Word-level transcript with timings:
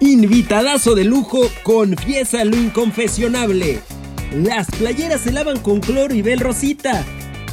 Invitadazo 0.00 0.94
de 0.94 1.04
lujo, 1.04 1.42
confiesa 1.62 2.42
lo 2.46 2.56
inconfesionable. 2.56 3.80
Las 4.32 4.66
playeras 4.70 5.20
se 5.20 5.30
lavan 5.30 5.58
con 5.60 5.80
cloro 5.80 6.14
y 6.14 6.22
bel 6.22 6.40
rosita. 6.40 7.04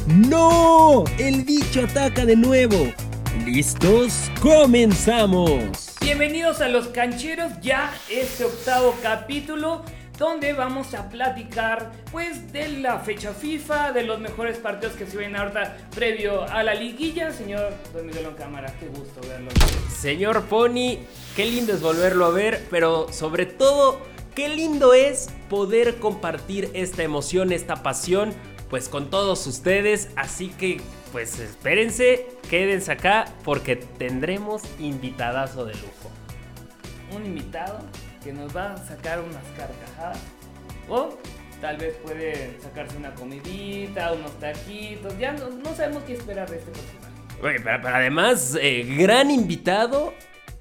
¡No! 0.06 1.04
El 1.18 1.44
bicho 1.44 1.82
ataca 1.82 2.24
de 2.24 2.36
nuevo. 2.36 2.90
¿Listos? 3.44 4.30
¡Comenzamos! 4.40 5.60
Bienvenidos 6.00 6.62
a 6.62 6.68
Los 6.68 6.88
Cancheros, 6.88 7.52
ya 7.60 7.92
este 8.10 8.44
octavo 8.44 8.94
capítulo 9.02 9.84
donde 10.18 10.52
vamos 10.52 10.94
a 10.94 11.08
platicar 11.08 11.92
pues 12.10 12.52
de 12.52 12.68
la 12.68 12.98
fecha 12.98 13.32
FIFA, 13.32 13.92
de 13.92 14.02
los 14.02 14.18
mejores 14.18 14.58
partidos 14.58 14.96
que 14.96 15.06
se 15.06 15.16
ven 15.16 15.36
ahorita 15.36 15.76
previo 15.94 16.42
a 16.42 16.62
la 16.62 16.74
liguilla. 16.74 17.32
Señor 17.32 17.72
Don 17.94 18.06
Miguel 18.06 18.26
en 18.26 18.34
cámara, 18.34 18.74
qué 18.80 18.88
gusto 18.88 19.20
verlo. 19.28 19.50
Señor 19.88 20.44
Pony, 20.46 20.98
qué 21.36 21.44
lindo 21.46 21.72
es 21.72 21.80
volverlo 21.80 22.26
a 22.26 22.30
ver, 22.30 22.66
pero 22.68 23.12
sobre 23.12 23.46
todo, 23.46 24.00
qué 24.34 24.48
lindo 24.48 24.92
es 24.92 25.30
poder 25.48 25.98
compartir 25.98 26.70
esta 26.74 27.04
emoción, 27.04 27.52
esta 27.52 27.82
pasión, 27.84 28.34
pues 28.68 28.88
con 28.88 29.10
todos 29.10 29.46
ustedes. 29.46 30.10
Así 30.16 30.48
que, 30.48 30.80
pues 31.12 31.38
espérense, 31.38 32.26
quédense 32.50 32.90
acá 32.90 33.26
porque 33.44 33.76
tendremos 33.76 34.62
invitadazo 34.80 35.64
de 35.64 35.74
lujo. 35.74 36.10
Un 37.16 37.24
invitado 37.24 37.78
que 38.22 38.32
nos 38.32 38.56
va 38.56 38.74
a 38.74 38.76
sacar 38.76 39.20
unas 39.20 39.44
carcajadas. 39.56 40.18
O 40.88 41.18
tal 41.60 41.76
vez 41.76 41.94
puede 41.96 42.58
sacarse 42.60 42.96
una 42.96 43.14
comidita, 43.14 44.12
unos 44.12 44.38
taquitos. 44.38 45.18
Ya 45.18 45.32
no, 45.32 45.74
sabemos 45.74 46.02
qué 46.04 46.14
esperar 46.14 46.48
de 46.48 46.58
este 46.58 46.70
personaje. 46.70 47.60
pero, 47.64 47.88
además, 47.88 48.56
eh, 48.60 48.84
gran 48.98 49.30
invitado. 49.30 50.14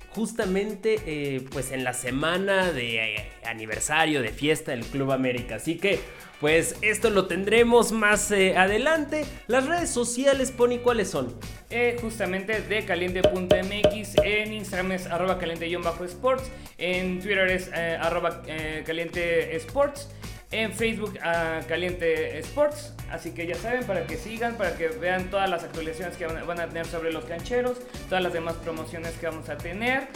Justamente 0.10 1.00
eh, 1.06 1.46
pues 1.52 1.72
en 1.72 1.84
la 1.84 1.94
semana 1.94 2.72
de 2.72 3.18
eh, 3.18 3.32
aniversario 3.46 4.24
de 4.24 4.30
fiesta 4.30 4.72
del 4.72 4.84
Club 4.84 5.12
América. 5.12 5.56
Así 5.56 5.78
que 5.78 6.00
pues 6.40 6.76
esto 6.82 7.10
lo 7.10 7.28
tendremos 7.28 7.92
más 7.92 8.32
adelante. 8.32 9.26
Las 9.48 9.66
redes 9.66 9.90
sociales, 9.90 10.52
Pony, 10.52 10.80
¿cuáles 10.84 11.10
son? 11.10 11.36
Eh, 11.70 11.98
justamente 12.02 12.62
de 12.62 12.86
caliente.mx. 12.86 14.16
En 14.24 14.54
Instagram 14.54 14.92
es 14.94 15.08
arroba 15.08 15.38
caliente-sports. 15.40 16.44
En 16.78 17.20
Twitter 17.20 17.50
es 17.50 17.70
eh, 17.74 17.98
arroba 18.00 18.44
eh, 18.48 18.84
caliente 18.86 19.56
sports. 19.58 20.10
En 20.50 20.72
Facebook 20.72 21.20
Caliente 21.68 22.40
Sports. 22.40 22.94
Así 23.12 23.32
que 23.32 23.46
ya 23.46 23.56
saben, 23.56 23.84
para 23.84 24.08
que 24.08 24.16
sigan, 24.16 24.56
para 24.56 24.78
que 24.78 24.88
vean 24.88 25.30
todas 25.30 25.50
las 25.50 25.66
actualizaciones 25.66 26.16
que 26.16 26.26
van 26.26 26.62
a 26.62 26.68
tener 26.68 26.86
sobre 26.86 27.12
los 27.12 27.26
cancheros, 27.26 27.80
todas 28.08 28.24
las 28.24 28.32
demás 28.32 28.56
promociones 28.56 29.12
que 29.18 29.26
vamos 29.26 29.50
a 29.50 29.58
tener. 29.58 30.08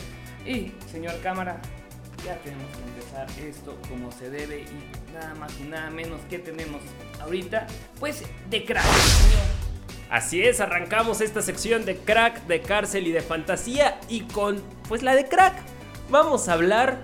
Y, 0.46 0.72
señor 0.90 1.20
cámara, 1.22 1.62
ya 2.26 2.38
tenemos 2.38 2.68
que 2.76 2.84
empezar 2.84 3.28
esto 3.48 3.78
como 3.90 4.12
se 4.12 4.30
debe 4.30 4.62
y 4.62 5.14
nada 5.14 5.34
más 5.36 5.52
y 5.60 5.64
nada 5.64 5.90
menos 5.90 6.22
que 6.30 6.40
tenemos 6.40 6.82
ahorita, 7.20 7.68
pues 8.00 8.24
de 8.50 8.66
crack, 8.66 8.86
Así 10.10 10.44
es, 10.44 10.60
arrancamos 10.60 11.22
esta 11.22 11.42
sección 11.42 11.86
de 11.86 11.96
crack, 11.96 12.46
de 12.46 12.62
cárcel 12.62 13.08
y 13.08 13.14
de 13.14 13.22
fantasía 13.22 13.98
y 14.10 14.22
con 14.22 14.62
pues 14.90 15.04
la 15.04 15.16
de 15.16 15.30
crack. 15.30 15.56
Vamos 16.10 16.50
a 16.50 16.54
hablar 16.54 17.02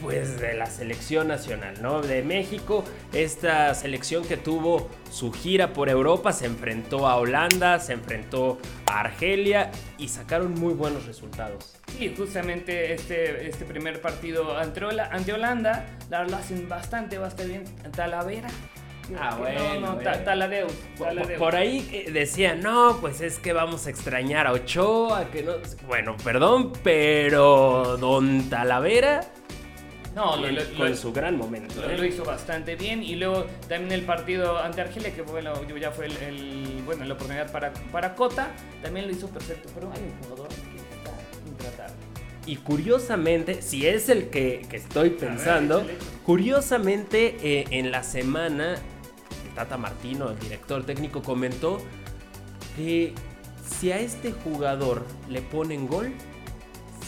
pues 0.00 0.40
de 0.40 0.54
la 0.54 0.66
selección 0.66 1.28
nacional, 1.28 1.74
¿no? 1.80 2.02
De 2.02 2.22
México, 2.22 2.84
esta 3.12 3.74
selección 3.74 4.24
que 4.24 4.36
tuvo 4.36 4.88
su 5.10 5.32
gira 5.32 5.72
por 5.72 5.88
Europa, 5.88 6.32
se 6.32 6.46
enfrentó 6.46 7.08
a 7.08 7.16
Holanda, 7.16 7.78
se 7.80 7.92
enfrentó 7.92 8.58
a 8.86 9.00
Argelia 9.00 9.70
y 9.98 10.08
sacaron 10.08 10.54
muy 10.54 10.74
buenos 10.74 11.06
resultados. 11.06 11.76
Sí, 11.96 12.12
justamente 12.16 12.92
este, 12.92 13.48
este 13.48 13.64
primer 13.64 14.00
partido 14.00 14.56
ante, 14.56 14.84
Holanda, 14.84 15.86
la 16.10 16.24
lo 16.24 16.36
hacen 16.36 16.68
bastante, 16.68 17.18
bastante 17.18 17.52
bien. 17.52 17.64
Talavera 17.92 18.48
Ah, 19.18 19.36
bueno. 19.38 19.80
No, 19.80 19.94
no, 19.94 21.38
Por, 21.38 21.56
ahí 21.56 21.88
eh, 21.92 22.10
decían, 22.10 22.60
no, 22.60 22.98
pues 23.00 23.20
es 23.20 23.38
que 23.38 23.52
vamos 23.52 23.86
a 23.86 23.90
extrañar 23.90 24.46
a 24.46 24.52
Ochoa, 24.52 25.30
que 25.30 25.42
no. 25.42 25.52
Bueno, 25.86 26.16
perdón, 26.22 26.72
pero 26.82 27.96
Don 27.98 28.48
Talavera. 28.48 29.20
No, 30.14 30.36
lo, 30.36 30.76
con 30.76 30.96
su 30.96 31.12
gran 31.12 31.36
momento. 31.36 31.74
Lo, 31.80 31.90
¿eh? 31.90 32.08
hizo 32.08 32.24
bastante 32.24 32.76
bien. 32.76 33.02
Y 33.02 33.16
luego 33.16 33.46
también 33.68 33.92
el 33.92 34.02
partido 34.02 34.58
ante 34.58 34.80
Argelia, 34.80 35.14
que 35.14 35.22
bueno, 35.22 35.52
ya 35.76 35.90
fue 35.90 36.06
el, 36.06 36.82
bueno, 36.84 37.04
la 37.04 37.14
oportunidad 37.14 37.50
para, 37.50 37.72
para 37.90 38.14
Cota, 38.14 38.52
también 38.82 39.06
lo 39.06 39.12
hizo 39.12 39.28
perfecto. 39.28 39.68
Pero 39.74 39.92
hay 39.92 40.02
un 40.02 40.22
jugador 40.22 40.48
que 40.48 40.76
está 40.76 41.48
intratable. 41.48 41.96
Y 42.46 42.56
curiosamente, 42.56 43.62
si 43.62 43.86
es 43.86 44.08
el 44.08 44.28
que, 44.28 44.66
estoy 44.70 45.10
pensando, 45.10 45.84
curiosamente 46.24 47.36
eh, 47.42 47.64
en 47.70 47.90
la 47.90 48.02
semana 48.02 48.76
Tata 49.54 49.78
Martino, 49.78 50.30
el 50.30 50.38
director 50.38 50.84
técnico, 50.84 51.22
comentó 51.22 51.78
que 52.76 53.14
si 53.66 53.92
a 53.92 53.98
este 53.98 54.32
jugador 54.32 55.04
le 55.28 55.40
ponen 55.40 55.86
gol, 55.86 56.12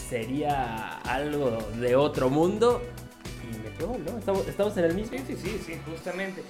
sería 0.09 0.97
algo 0.99 1.57
de 1.79 1.95
otro 1.95 2.29
mundo. 2.29 2.81
¿Estamos, 4.47 4.77
en 4.77 4.85
el 4.85 4.95
mismo. 4.95 5.17
Sí, 5.17 5.23
sí, 5.27 5.35
sí, 5.35 5.59
sí 5.59 5.79
justamente. 5.89 6.43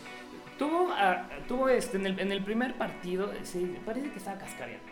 Tuvo, 0.58 0.90
ah, 0.92 1.28
tuvo 1.48 1.70
este, 1.70 1.98
en 1.98 2.08
el, 2.08 2.20
en 2.20 2.32
el 2.32 2.44
primer 2.44 2.76
partido, 2.76 3.32
sí, 3.44 3.78
parece 3.86 4.10
que 4.10 4.18
estaba 4.18 4.38
cascareando. 4.38 4.86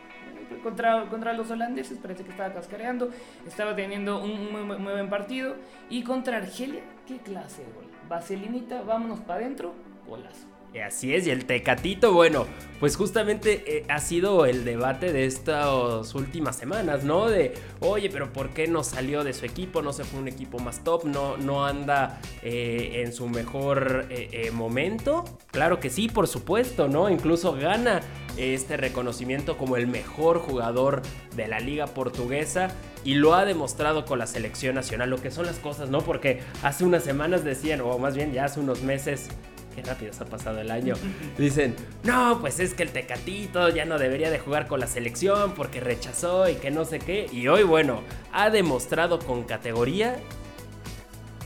Contra, 0.62 1.10
contra 1.10 1.34
los 1.34 1.50
holandeses 1.50 1.98
parece 1.98 2.24
que 2.24 2.32
estaba 2.32 2.54
cascareando, 2.54 3.10
estaba 3.48 3.76
teniendo 3.76 4.24
un 4.24 4.52
muy, 4.52 4.62
muy 4.64 4.94
buen 4.94 5.10
partido. 5.10 5.56
Y 5.90 6.04
contra 6.04 6.38
Argelia, 6.38 6.84
¿qué 7.08 7.18
clase 7.18 7.64
de 7.64 7.72
gol? 7.72 7.86
Vaselinita, 8.08 8.82
vámonos 8.84 9.22
para 9.22 9.40
adentro, 9.40 9.74
golazo. 10.08 10.55
Así 10.82 11.14
es, 11.14 11.26
y 11.26 11.30
el 11.30 11.46
Tecatito, 11.46 12.12
bueno, 12.12 12.46
pues 12.80 12.98
justamente 12.98 13.64
eh, 13.66 13.86
ha 13.88 14.00
sido 14.00 14.46
el 14.46 14.66
debate 14.66 15.14
de 15.14 15.26
estas 15.26 16.14
últimas 16.14 16.58
semanas, 16.58 17.04
¿no? 17.04 17.30
De, 17.30 17.54
oye, 17.80 18.10
pero 18.10 18.34
¿por 18.34 18.50
qué 18.50 18.68
no 18.68 18.84
salió 18.84 19.24
de 19.24 19.34
su 19.34 19.46
equipo? 19.46 19.82
No 19.82 19.94
se 19.94 20.04
fue 20.04 20.20
un 20.20 20.28
equipo 20.28 20.60
más 20.60 20.84
top, 20.84 21.06
no, 21.06 21.38
no 21.38 21.66
anda 21.66 22.20
eh, 22.44 23.04
en 23.06 23.14
su 23.14 23.30
mejor 23.30 24.08
eh, 24.10 24.52
momento. 24.52 25.24
Claro 25.52 25.80
que 25.80 25.90
sí, 25.90 26.10
por 26.10 26.28
supuesto, 26.28 26.88
¿no? 26.88 27.10
Incluso 27.10 27.54
gana 27.54 28.02
este 28.38 28.76
reconocimiento 28.76 29.58
como 29.58 29.78
el 29.78 29.88
mejor 29.88 30.40
jugador 30.40 31.02
de 31.36 31.48
la 31.48 31.60
liga 31.62 31.88
portuguesa 31.88 32.70
y 33.06 33.14
lo 33.14 33.34
ha 33.34 33.46
demostrado 33.46 34.04
con 34.04 34.20
la 34.20 34.28
selección 34.28 34.76
nacional, 34.76 35.10
lo 35.10 35.22
que 35.22 35.32
son 35.32 35.46
las 35.46 35.60
cosas, 35.60 35.90
¿no? 35.90 36.02
Porque 36.02 36.42
hace 36.64 36.84
unas 36.84 37.04
semanas 37.04 37.46
decían, 37.46 37.80
o 37.82 37.98
más 37.98 38.16
bien 38.16 38.34
ya 38.34 38.46
hace 38.46 38.60
unos 38.60 38.82
meses, 38.82 39.30
qué 39.76 39.82
rápido 39.82 40.14
se 40.14 40.24
ha 40.24 40.26
pasado 40.26 40.60
el 40.62 40.72
año. 40.72 40.96
Dicen, 41.38 41.76
no, 42.04 42.40
pues 42.40 42.60
es 42.60 42.74
que 42.74 42.84
el 42.84 42.90
Tecatito 42.90 43.70
ya 43.70 43.86
no 43.86 44.00
debería 44.00 44.32
de 44.32 44.40
jugar 44.40 44.68
con 44.68 44.80
la 44.80 44.88
selección 44.88 45.54
porque 45.54 45.80
rechazó 45.80 46.50
y 46.50 46.56
que 46.56 46.72
no 46.72 46.86
sé 46.86 47.00
qué. 47.00 47.28
Y 47.32 47.48
hoy, 47.48 47.64
bueno, 47.64 48.02
ha 48.32 48.50
demostrado 48.50 49.20
con 49.20 49.44
categoría 49.44 50.18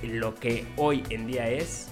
lo 0.03 0.35
que 0.35 0.65
hoy 0.77 1.03
en 1.09 1.27
día 1.27 1.49
es 1.49 1.88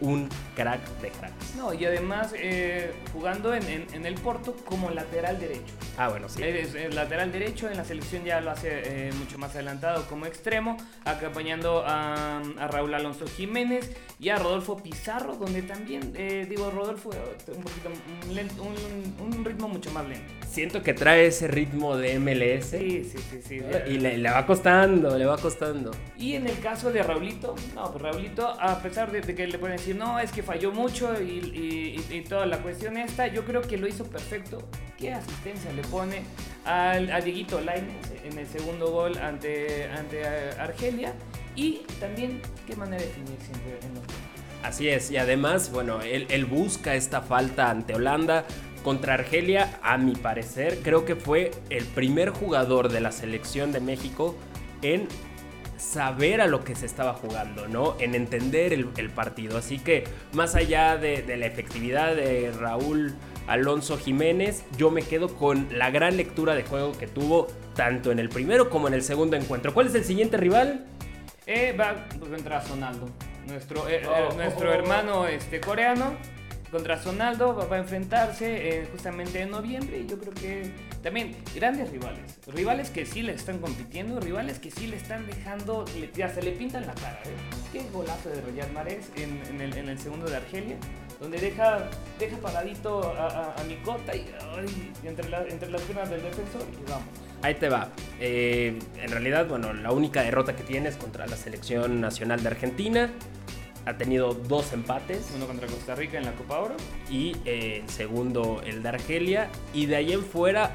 un 0.00 0.28
crack 0.56 0.80
de 1.00 1.10
cracks. 1.10 1.56
No, 1.56 1.72
y 1.72 1.84
además 1.84 2.32
eh, 2.36 2.92
jugando 3.12 3.54
en, 3.54 4.04
el 4.04 4.14
Porto 4.14 4.56
como 4.64 4.90
lateral 4.90 5.38
derecho. 5.38 5.74
Ah, 5.96 6.08
bueno, 6.08 6.28
sí. 6.28 6.42
Es, 6.42 6.74
lateral 6.94 7.32
derecho, 7.32 7.68
en 7.68 7.76
la 7.76 7.84
selección 7.84 8.24
ya 8.24 8.40
lo 8.40 8.50
hace 8.50 9.08
eh, 9.08 9.12
mucho 9.18 9.38
más 9.38 9.54
adelantado 9.54 10.06
como 10.08 10.26
extremo, 10.26 10.76
acompañando 11.04 11.84
a, 11.86 12.42
Raúl 12.70 12.94
Alonso 12.94 13.26
Jiménez 13.26 13.90
y 14.18 14.30
a 14.30 14.36
Rodolfo 14.36 14.76
Pizarro, 14.82 15.36
donde 15.36 15.62
también, 15.62 16.12
eh, 16.16 16.46
digo, 16.48 16.70
Rodolfo 16.70 17.10
un 17.10 17.62
poquito 17.62 17.90
un, 19.20 19.44
ritmo 19.44 19.68
mucho 19.68 19.90
más 19.90 20.06
lento. 20.06 20.32
Siento 20.48 20.82
que 20.82 20.94
trae 20.94 21.26
ese 21.26 21.48
ritmo 21.48 21.96
de 21.96 22.18
MLS. 22.18 22.66
Sí, 22.66 23.04
sí, 23.04 23.18
sí. 23.30 23.42
sí 23.42 23.60
y 23.86 23.98
le, 23.98 24.18
le, 24.18 24.30
va 24.30 24.46
costando, 24.46 25.16
le 25.16 25.24
va 25.24 25.38
costando. 25.38 25.90
Y 26.18 26.34
en 26.34 26.46
el 26.46 26.58
caso 26.60 26.92
de 26.92 27.02
Raulito, 27.02 27.54
no, 27.74 27.90
pues 27.90 28.02
Raulito, 28.02 28.48
a 28.48 28.78
pesar 28.80 29.10
de, 29.10 29.20
de 29.20 29.34
que 29.34 29.46
le 29.46 29.58
pueden 29.58 29.76
decir 29.76 29.89
no, 29.94 30.18
es 30.18 30.32
que 30.32 30.42
falló 30.42 30.72
mucho 30.72 31.20
y, 31.20 32.24
toda 32.28 32.46
la 32.46 32.58
cuestión 32.58 32.96
esta, 32.96 33.26
yo 33.26 33.44
creo 33.44 33.62
que 33.62 33.76
lo 33.76 33.88
hizo 33.88 34.04
perfecto. 34.04 34.62
¿Qué 34.98 35.12
asistencia 35.12 35.72
le 35.72 35.82
pone 35.82 36.22
al, 36.64 37.10
a 37.10 37.20
Dieguito 37.20 37.60
Lainez 37.60 38.12
en 38.24 38.38
el 38.38 38.46
segundo 38.46 38.90
gol 38.90 39.16
ante, 39.18 39.88
ante 39.90 40.24
Argelia? 40.58 41.14
Y 41.56 41.82
también 41.98 42.40
qué 42.66 42.76
manera 42.76 43.02
de 43.02 43.08
definir 43.08 43.38
siempre 43.40 43.78
en 43.82 43.94
los 43.94 44.04
Así 44.62 44.88
es, 44.88 45.10
y 45.10 45.16
además, 45.16 45.72
bueno, 45.72 46.02
él, 46.02 46.26
él 46.28 46.44
busca 46.44 46.94
esta 46.94 47.22
falta 47.22 47.70
ante 47.70 47.94
Holanda. 47.94 48.44
Contra 48.84 49.14
Argelia, 49.14 49.78
a 49.82 49.98
mi 49.98 50.14
parecer, 50.14 50.78
creo 50.82 51.04
que 51.04 51.16
fue 51.16 51.50
el 51.68 51.84
primer 51.84 52.30
jugador 52.30 52.90
de 52.90 53.00
la 53.00 53.12
selección 53.12 53.72
de 53.72 53.80
México 53.80 54.36
en 54.82 55.06
saber 55.80 56.40
a 56.40 56.46
lo 56.46 56.62
que 56.62 56.74
se 56.74 56.86
estaba 56.86 57.14
jugando, 57.14 57.66
¿no? 57.66 57.96
En 57.98 58.14
entender 58.14 58.72
el, 58.72 59.10
partido. 59.10 59.58
Así 59.58 59.78
que 59.78 60.04
más 60.32 60.54
allá 60.54 60.96
de, 60.96 61.24
la 61.36 61.46
efectividad 61.46 62.14
de 62.14 62.52
Raúl 62.52 63.14
Alonso 63.46 63.98
Jiménez, 63.98 64.64
yo 64.76 64.90
me 64.90 65.02
quedo 65.02 65.34
con 65.34 65.66
la 65.76 65.90
gran 65.90 66.16
lectura 66.16 66.54
de 66.54 66.62
juego 66.62 66.92
que 66.92 67.06
tuvo 67.06 67.48
tanto 67.74 68.12
en 68.12 68.18
el 68.18 68.28
primero 68.28 68.70
como 68.70 68.88
en 68.88 68.94
el 68.94 69.02
segundo 69.02 69.36
encuentro. 69.36 69.74
¿Cuál 69.74 69.86
es 69.86 69.94
el 69.94 70.04
siguiente 70.04 70.36
rival? 70.36 70.86
Eh, 71.46 71.74
va 71.78 72.06
contra 72.18 72.62
Sonaldo, 72.62 73.08
nuestro, 73.46 73.88
eh, 73.88 74.02
Oh. 74.06 74.32
eh, 74.32 74.36
nuestro 74.36 74.72
hermano 74.72 75.26
este, 75.26 75.60
coreano. 75.60 76.14
Contra 76.70 77.02
Sonaldo 77.02 77.56
va, 77.56 77.74
a 77.74 77.78
enfrentarse 77.80 78.68
eh, 78.82 78.88
justamente 78.92 79.40
en 79.40 79.50
noviembre 79.50 79.98
y 79.98 80.06
yo 80.06 80.18
creo 80.18 80.32
que 80.32 80.70
también 81.02 81.34
grandes 81.54 81.90
rivales. 81.90 82.38
Rivales 82.46 82.90
que 82.90 83.04
sí 83.04 83.22
le 83.22 83.32
están 83.32 83.58
compitiendo, 83.58 84.20
rivales 84.20 84.60
que 84.60 84.70
sí 84.70 84.86
le 84.86 84.96
están 84.96 85.26
dejando, 85.26 85.84
ya 86.14 86.28
se 86.28 86.42
le 86.42 86.52
pintan 86.52 86.86
la 86.86 86.94
cara. 86.94 87.20
¿eh? 87.24 87.30
Qué 87.72 87.82
golazo 87.92 88.28
de 88.28 88.40
Riyad 88.42 88.70
Mahrez 88.70 89.10
en, 89.16 89.42
en 89.52 89.60
el, 89.60 89.76
en 89.76 89.88
el 89.88 89.98
segundo 89.98 90.26
de 90.30 90.36
Argelia, 90.36 90.76
donde 91.18 91.38
deja, 91.38 91.88
deja 92.20 92.36
paradito 92.36 93.02
a, 93.16 93.26
a, 93.26 93.60
a 93.60 93.64
Micota 93.64 94.14
y, 94.14 94.32
ay, 94.56 94.92
entre, 95.02 95.28
la- 95.28 95.46
entre 95.48 95.70
las 95.70 95.82
piernas 95.82 96.08
del 96.08 96.22
defensor 96.22 96.62
y 96.72 96.88
vamos. 96.88 97.04
Ahí 97.42 97.54
te 97.54 97.68
va. 97.68 97.88
Eh, 98.20 98.78
en 99.02 99.10
realidad, 99.10 99.48
bueno, 99.48 99.72
la 99.72 99.92
única 99.92 100.22
derrota 100.22 100.54
que 100.54 100.62
tienes 100.62 100.96
contra 100.96 101.26
la 101.26 101.36
selección 101.36 102.00
nacional 102.00 102.42
de 102.42 102.48
Argentina. 102.48 103.10
Ha 103.86 103.96
tenido 103.96 104.34
dos 104.34 104.72
empates. 104.72 105.32
Uno 105.34 105.46
contra 105.46 105.66
Costa 105.66 105.94
Rica 105.94 106.18
en 106.18 106.24
la 106.26 106.32
Copa 106.32 106.58
Oro. 106.60 106.74
y 107.10 107.36
eh, 107.44 107.82
segundo 107.86 108.60
el 108.64 108.82
de 108.82 108.88
Argelia 108.90 109.48
y 109.74 109.86
de 109.86 109.96
ahí 109.96 110.12
en 110.12 110.22
fuera 110.22 110.72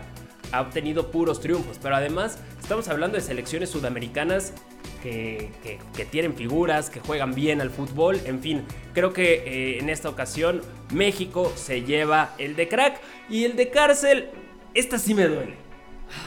ha 0.51 0.61
obtenido 0.61 1.09
puros 1.11 1.39
triunfos 1.41 1.79
pero 1.81 1.95
además 1.95 2.39
estamos 2.61 2.87
hablando 2.87 3.15
de 3.17 3.21
selecciones 3.23 3.69
sudamericanas 3.71 4.53
que, 5.01 5.49
que- 5.63 5.79
que 5.95 6.05
tienen 6.05 6.35
figuras 6.35 6.89
que 6.91 6.99
juegan 6.99 7.33
bien 7.33 7.61
al 7.61 7.71
fútbol 7.71 8.21
en 8.25 8.39
fin 8.41 8.63
creo 8.93 9.11
que 9.11 9.43
eh, 9.45 9.79
en 9.79 9.89
esta 9.89 10.07
ocasión 10.07 10.61
México 10.93 11.51
se 11.55 11.81
lleva 11.81 12.35
el 12.37 12.55
de 12.55 12.67
crack 12.67 12.99
y 13.27 13.43
el 13.45 13.55
de 13.55 13.69
cárcel 13.71 14.29
esta 14.75 14.99
sí 14.99 15.13
me 15.15 15.27
duele 15.27 15.55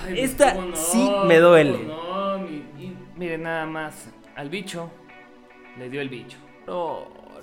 Ay, 0.05 0.19
Esta 0.21 0.55
¿cómo 0.55 0.75
sí 0.75 1.09
me 1.27 1.39
duele. 1.39 1.79
No, 1.85 2.39
mi- 2.41 2.65
y 2.83 2.97
miren 3.17 3.45
nada 3.45 3.65
más, 3.67 4.09
al 4.35 4.51
bicho 4.51 4.91
le 5.79 5.89
dio 5.89 6.01
el 6.01 6.09
bicho. 6.09 6.37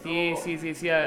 Sí, 0.04 0.33
sí, 0.44 0.57
sí, 0.57 0.75
sí, 0.75 0.89
a, 0.89 0.98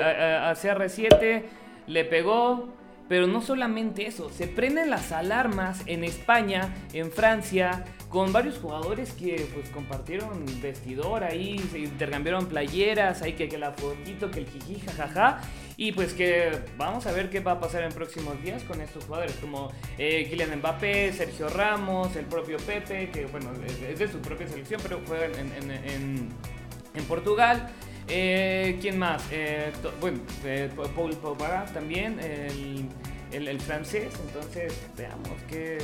a- 0.49 0.50
a 0.50 0.55
CR7 0.56 1.44
le 1.87 2.05
pegó, 2.05 2.69
pero 3.09 3.26
no 3.26 3.41
solamente 3.41 4.06
eso, 4.06 4.29
se 4.31 4.49
prenden 4.49 4.91
las 4.91 5.12
alarmas 5.12 5.82
en 5.87 6.05
España, 6.05 6.75
en 6.93 7.11
Francia, 7.12 7.85
con 8.11 8.32
varios 8.32 8.59
jugadores 8.59 9.12
que 9.12 9.47
pues 9.55 9.69
compartieron 9.70 10.44
vestidor 10.61 11.23
ahí, 11.25 11.59
se 11.70 11.79
intercambiaron 11.79 12.47
playeras, 12.47 13.23
ahí 13.23 13.35
que, 13.35 13.49
que 13.49 13.56
la 13.59 13.73
fotito, 13.73 14.31
que 14.31 14.41
el 14.41 14.47
jiji, 14.49 14.81
jajaja, 14.81 15.41
y 15.76 15.93
pues 15.93 16.12
que 16.12 16.50
vamos 16.76 17.06
a 17.06 17.12
ver 17.12 17.31
qué 17.31 17.41
va 17.41 17.53
a 17.53 17.61
pasar 17.61 17.85
en 17.85 17.93
próximos 17.93 18.43
días 18.43 18.65
con 18.65 18.81
estos 18.81 19.05
jugadores, 19.05 19.37
como 19.37 19.70
eh, 19.97 20.26
Kylian 20.29 20.56
Mbappé, 20.59 21.12
Sergio 21.12 21.49
Ramos, 21.50 22.17
el 22.17 22.25
propio 22.26 22.56
Pepe, 22.59 23.11
que 23.11 23.26
bueno, 23.26 23.50
es, 23.65 23.99
de 23.99 24.09
su 24.09 24.19
propia 24.19 24.49
selección, 24.49 24.81
pero 24.82 25.00
juega 25.06 25.26
en 25.38 27.05
Portugal. 27.06 27.69
Eh, 28.08 28.78
¿Quién 28.81 28.99
más? 28.99 29.22
Eh, 29.31 29.70
to- 29.82 29.93
bueno, 30.00 30.19
eh, 30.44 30.70
Pa- 30.75 30.84
Paul 30.88 31.14
Pogba 31.16 31.66
también, 31.75 32.19
el, 32.20 32.87
el- 33.32 33.49
el 33.49 33.60
francés. 33.60 34.08
Entonces, 34.26 34.72
veamos 34.96 35.28
qué, 35.49 35.78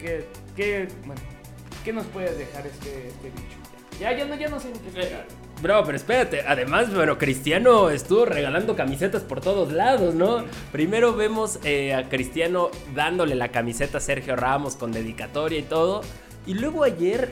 qué, 0.00 0.06
qué- 0.06 0.26
qué- 0.56 0.88
bueno, 1.06 1.20
qué 1.84 1.92
nos 1.92 2.04
puede 2.06 2.34
dejar 2.36 2.66
este, 2.66 3.08
este 3.08 3.30
bicho. 3.30 3.56
Ya, 3.98 4.12
ya, 4.16 4.24
no, 4.24 4.34
ya 4.34 4.48
no 4.48 4.58
sé 4.60 4.68
ni 4.72 4.78
qué 4.78 4.88
esperar. 4.88 5.26
Bro, 5.62 5.84
pero 5.84 5.96
espérate, 5.96 6.40
además, 6.46 6.92
bueno, 6.94 7.18
Cristiano 7.18 7.90
estuvo 7.90 8.24
regalando 8.24 8.74
camisetas 8.74 9.22
por 9.22 9.42
todos 9.42 9.72
lados, 9.72 10.14
¿no? 10.14 10.44
Primero 10.72 11.14
vemos 11.14 11.58
eh, 11.64 11.92
a 11.92 12.08
Cristiano 12.08 12.70
dándole 12.94 13.34
la 13.34 13.48
camiseta 13.48 13.98
a 13.98 14.00
Sergio 14.00 14.36
Ramos 14.36 14.76
con 14.76 14.90
dedicatoria 14.90 15.58
y 15.58 15.62
todo. 15.62 16.00
Y 16.46 16.54
luego 16.54 16.82
ayer 16.84 17.30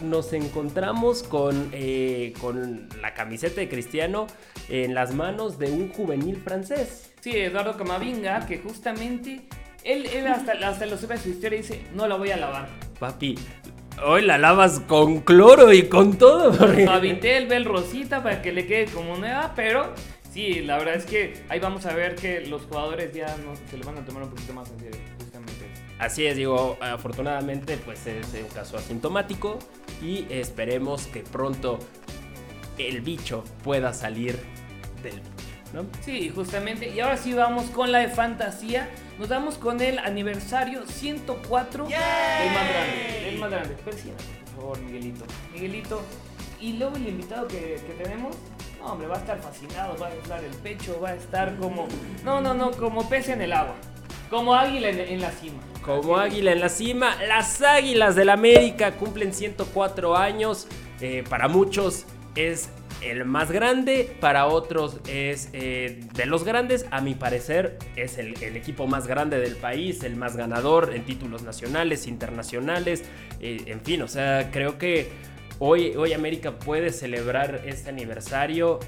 nos 0.00 0.32
encontramos 0.32 1.22
con, 1.22 1.70
eh, 1.72 2.32
con 2.40 2.88
la 3.00 3.14
camiseta 3.14 3.60
de 3.60 3.68
Cristiano 3.68 4.26
en 4.68 4.94
las 4.94 5.14
manos 5.14 5.58
de 5.58 5.70
un 5.70 5.90
juvenil 5.90 6.36
francés. 6.36 7.12
Sí, 7.20 7.36
Eduardo 7.36 7.76
Camavinga, 7.76 8.46
que 8.46 8.58
justamente 8.58 9.48
él, 9.84 10.06
él 10.06 10.26
hasta, 10.26 10.52
hasta 10.52 10.86
lo 10.86 10.96
sube 10.96 11.14
a 11.14 11.18
su 11.18 11.30
historia 11.30 11.58
y 11.58 11.62
dice, 11.62 11.82
no 11.94 12.06
la 12.06 12.16
voy 12.16 12.30
a 12.30 12.36
lavar. 12.36 12.68
Papi, 12.98 13.36
hoy 14.04 14.22
la 14.22 14.38
lavas 14.38 14.80
con 14.80 15.20
cloro 15.20 15.72
y 15.72 15.84
con 15.84 16.18
todo. 16.18 16.52
Aventé 16.90 17.36
el 17.36 17.46
Bel 17.46 17.64
Rosita 17.64 18.22
para 18.22 18.42
que 18.42 18.52
le 18.52 18.66
quede 18.66 18.86
como 18.86 19.16
nueva, 19.16 19.52
pero 19.56 19.92
sí, 20.32 20.60
la 20.60 20.78
verdad 20.78 20.94
es 20.94 21.06
que 21.06 21.34
ahí 21.48 21.58
vamos 21.58 21.86
a 21.86 21.94
ver 21.94 22.14
que 22.14 22.46
los 22.46 22.62
jugadores 22.62 23.12
ya 23.12 23.36
no, 23.44 23.54
se 23.70 23.76
lo 23.76 23.84
van 23.84 23.98
a 23.98 24.04
tomar 24.04 24.22
un 24.22 24.30
poquito 24.30 24.52
más 24.52 24.70
en 24.70 24.80
serio. 24.80 25.17
Así 25.98 26.26
es, 26.26 26.36
digo, 26.36 26.78
afortunadamente 26.80 27.76
pues 27.76 28.06
es 28.06 28.26
un 28.34 28.48
caso 28.48 28.76
asintomático 28.76 29.58
y 30.00 30.26
esperemos 30.30 31.06
que 31.08 31.20
pronto 31.20 31.80
el 32.78 33.00
bicho 33.00 33.42
pueda 33.64 33.92
salir 33.92 34.38
del 35.02 35.14
bicho, 35.14 35.72
¿no? 35.72 35.86
Sí, 36.02 36.30
justamente. 36.32 36.88
Y 36.88 37.00
ahora 37.00 37.16
sí 37.16 37.32
vamos 37.32 37.66
con 37.70 37.90
la 37.90 37.98
de 37.98 38.08
fantasía. 38.08 38.88
Nos 39.18 39.28
damos 39.28 39.58
con 39.58 39.80
el 39.80 39.98
aniversario 39.98 40.86
104 40.86 41.84
del 41.84 41.92
más 41.92 42.68
grande. 42.68 43.20
Del 43.24 43.38
más 43.38 43.50
grande. 43.50 43.74
Persígnate, 43.84 44.24
por 44.54 44.62
favor, 44.62 44.80
Miguelito. 44.80 45.24
Miguelito. 45.52 46.02
Y 46.60 46.74
luego 46.74 46.96
el 46.96 47.08
invitado 47.08 47.48
que, 47.48 47.80
que 47.86 48.04
tenemos. 48.04 48.36
No, 48.78 48.92
hombre, 48.92 49.08
va 49.08 49.16
a 49.16 49.18
estar 49.18 49.40
fascinado, 49.40 49.96
va 49.98 50.06
a 50.06 50.14
inflar 50.14 50.44
el 50.44 50.54
pecho, 50.54 51.00
va 51.00 51.10
a 51.10 51.14
estar 51.16 51.56
como. 51.56 51.88
No, 52.24 52.40
no, 52.40 52.54
no, 52.54 52.70
como 52.70 53.08
pez 53.08 53.28
en 53.28 53.42
el 53.42 53.52
agua. 53.52 53.74
Como 54.30 54.54
águila 54.54 54.90
en, 54.90 55.20
la 55.20 55.30
cima. 55.30 55.58
Como 55.82 56.18
águila 56.18 56.52
en 56.52 56.60
la 56.60 56.68
cima, 56.68 57.16
las 57.26 57.62
águilas 57.62 58.14
del 58.14 58.28
América 58.28 58.92
cumplen 58.92 59.32
104 59.32 60.16
años. 60.16 60.66
Eh, 61.00 61.24
para 61.28 61.48
muchos 61.48 62.04
es 62.34 62.68
el 63.00 63.24
más 63.24 63.50
grande, 63.50 64.16
para 64.20 64.46
otros 64.46 64.98
es 65.08 65.48
eh, 65.52 66.00
de 66.14 66.26
los 66.26 66.44
grandes. 66.44 66.84
A 66.90 67.00
mi 67.00 67.14
parecer 67.14 67.78
es 67.96 68.18
el, 68.18 68.42
el 68.42 68.56
equipo 68.56 68.86
más 68.86 69.06
grande 69.06 69.38
del 69.38 69.56
país, 69.56 70.02
el 70.02 70.16
más 70.16 70.36
ganador 70.36 70.92
en 70.94 71.04
títulos 71.04 71.42
nacionales, 71.42 72.06
internacionales. 72.06 73.04
eh, 73.40 73.62
en 73.66 73.80
fin, 73.80 74.02
o 74.02 74.08
sea, 74.08 74.50
creo 74.50 74.76
que 74.76 75.08
hoy, 75.58 75.94
hoy 75.96 76.12
América 76.12 76.58
puede 76.58 76.90
celebrar 76.92 77.62
este 77.64 77.88
aniversario, 77.88 78.78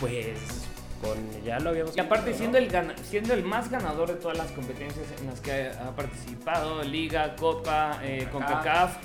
pues 0.00 0.68
con, 1.06 1.42
ya 1.44 1.58
lo 1.60 1.70
habíamos 1.70 1.96
Y 1.96 2.00
aparte 2.00 2.34
siendo 2.34 2.58
¿no? 2.58 2.64
el, 2.64 2.70
gana- 2.70 2.94
siendo 3.02 3.34
el 3.34 3.44
más 3.44 3.70
ganador 3.70 4.08
de 4.08 4.14
todas 4.14 4.36
las 4.36 4.50
competencias 4.52 5.06
en 5.20 5.26
las 5.26 5.40
que 5.40 5.68
ha 5.70 5.94
participado, 5.94 6.82
Liga, 6.82 7.36
Copa, 7.36 8.00
eh, 8.02 8.26
CONCACAF. 8.32 8.96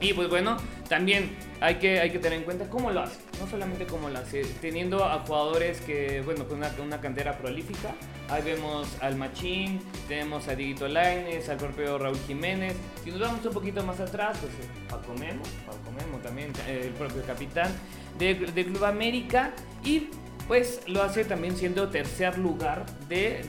Y 0.00 0.12
pues 0.12 0.28
bueno, 0.28 0.56
también 0.88 1.30
hay 1.60 1.76
que, 1.76 2.00
hay 2.00 2.10
que 2.10 2.18
tener 2.18 2.38
en 2.40 2.44
cuenta 2.44 2.68
cómo 2.68 2.90
lo 2.90 3.00
hace. 3.00 3.20
No 3.40 3.46
solamente 3.48 3.86
cómo 3.86 4.10
lo 4.10 4.18
hace, 4.18 4.42
teniendo 4.60 5.04
a 5.04 5.20
jugadores 5.20 5.80
que, 5.80 6.20
bueno, 6.22 6.46
con 6.46 6.58
una, 6.58 6.68
con 6.70 6.86
una 6.86 7.00
cantera 7.00 7.38
prolífica. 7.38 7.94
Ahí 8.28 8.42
vemos 8.42 8.88
al 9.00 9.16
Machín, 9.16 9.78
tenemos 10.08 10.48
a 10.48 10.56
Dieguito 10.56 10.88
Lainez, 10.88 11.48
al 11.48 11.58
propio 11.58 11.96
Raúl 11.96 12.18
Jiménez. 12.26 12.74
Si 13.04 13.10
nos 13.12 13.20
vamos 13.20 13.46
un 13.46 13.52
poquito 13.52 13.82
más 13.84 14.00
atrás, 14.00 14.36
pues 14.40 14.52
eh, 14.54 14.68
Paco 14.90 15.14
Memo, 15.14 15.42
Paco 15.64 15.90
Memo 15.92 16.18
también, 16.18 16.52
eh, 16.66 16.82
el 16.86 16.90
propio 16.94 17.22
capitán 17.22 17.70
de, 18.18 18.34
de 18.34 18.64
Club 18.66 18.84
América. 18.84 19.52
Y 19.84 20.08
pues 20.46 20.82
lo 20.86 21.02
hace 21.02 21.24
también 21.24 21.56
siendo 21.56 21.88
tercer 21.88 22.38
lugar 22.38 22.84
de, 23.08 23.44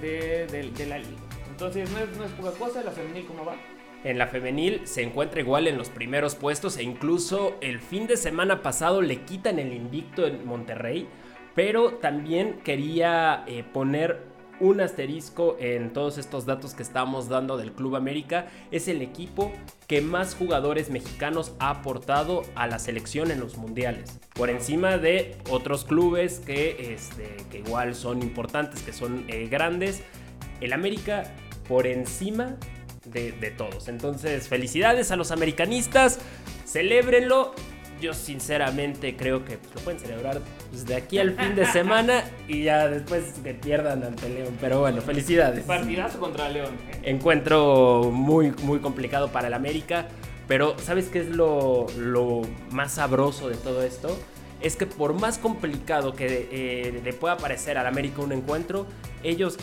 de, 0.51 0.85
la 0.85 0.97
liga. 0.97 1.17
Entonces 1.49 1.89
no 1.91 1.99
es, 1.99 2.17
no 2.17 2.25
es 2.25 2.31
poca 2.31 2.51
cosa, 2.51 2.83
la 2.83 2.91
femenil 2.91 3.25
cómo 3.25 3.45
va. 3.45 3.55
En 4.03 4.17
la 4.17 4.27
femenil 4.27 4.81
se 4.85 5.01
encuentra 5.01 5.39
igual 5.39 5.67
en 5.67 5.77
los 5.77 5.89
primeros 5.89 6.35
puestos 6.35 6.77
e 6.77 6.83
incluso 6.83 7.57
el 7.61 7.79
fin 7.79 8.05
de 8.07 8.17
semana 8.17 8.61
pasado 8.61 9.01
le 9.01 9.21
quitan 9.21 9.57
el 9.57 9.73
invicto 9.73 10.27
en 10.27 10.45
Monterrey, 10.45 11.07
pero 11.55 11.95
también 11.95 12.59
quería 12.63 13.43
eh, 13.47 13.63
poner 13.63 14.34
un 14.59 14.81
asterisco 14.81 15.57
en 15.59 15.93
todos 15.93 16.17
estos 16.17 16.45
datos 16.45 16.73
que 16.73 16.83
estamos 16.83 17.29
dando 17.29 17.57
del 17.57 17.71
Club 17.71 17.95
América. 17.95 18.47
Es 18.71 18.87
el 18.87 19.01
equipo 19.01 19.51
que 19.87 20.01
más 20.01 20.35
jugadores 20.35 20.89
mexicanos 20.89 21.53
ha 21.59 21.69
aportado 21.69 22.43
a 22.55 22.67
la 22.67 22.79
selección 22.79 23.31
en 23.31 23.39
los 23.39 23.57
mundiales. 23.57 24.19
Por 24.33 24.49
encima 24.49 24.97
de 24.97 25.37
otros 25.49 25.85
clubes 25.85 26.39
que, 26.39 26.93
este, 26.93 27.37
que 27.51 27.59
igual 27.59 27.95
son 27.95 28.21
importantes, 28.21 28.81
que 28.81 28.93
son 28.93 29.25
eh, 29.27 29.47
grandes. 29.47 30.03
El 30.61 30.73
América 30.73 31.23
por 31.67 31.87
encima 31.87 32.57
de, 33.05 33.31
de 33.33 33.51
todos. 33.51 33.87
Entonces, 33.87 34.47
felicidades 34.47 35.11
a 35.11 35.15
los 35.15 35.31
americanistas. 35.31 36.19
Celébrenlo. 36.65 37.53
Yo 38.05 38.13
sinceramente 38.13 39.15
creo 39.17 39.43
que 39.43 39.57
pues, 39.57 39.73
lo 39.73 39.81
pueden 39.81 39.99
celebrar 39.99 40.39
pues, 40.69 40.85
de 40.85 40.93
aquí 40.93 41.17
al 41.17 41.35
fin 41.35 41.55
de 41.55 41.65
semana 41.65 42.23
y 42.47 42.61
ya 42.65 42.87
después 42.87 43.23
que 43.43 43.55
pierdan 43.55 44.03
ante 44.03 44.29
León. 44.29 44.55
Pero 44.61 44.81
bueno, 44.81 45.01
felicidades. 45.01 45.63
Partidazo 45.63 46.19
contra 46.19 46.47
León. 46.49 46.75
¿eh? 46.91 46.99
Encuentro 47.01 48.11
muy, 48.13 48.51
muy 48.61 48.77
complicado 48.77 49.31
para 49.31 49.47
el 49.47 49.55
América. 49.55 50.05
Pero 50.47 50.77
¿sabes 50.77 51.07
qué 51.07 51.21
es 51.21 51.29
lo, 51.29 51.87
lo 51.97 52.43
más 52.69 52.91
sabroso 52.91 53.49
de 53.49 53.55
todo 53.55 53.81
esto? 53.81 54.15
Es 54.61 54.75
que 54.75 54.85
por 54.85 55.19
más 55.19 55.39
complicado 55.39 56.13
que 56.13 56.47
eh, 56.51 57.01
le 57.03 57.13
pueda 57.13 57.37
parecer 57.37 57.79
al 57.79 57.87
América 57.87 58.21
un 58.21 58.33
encuentro, 58.33 58.85
ellos 59.23 59.57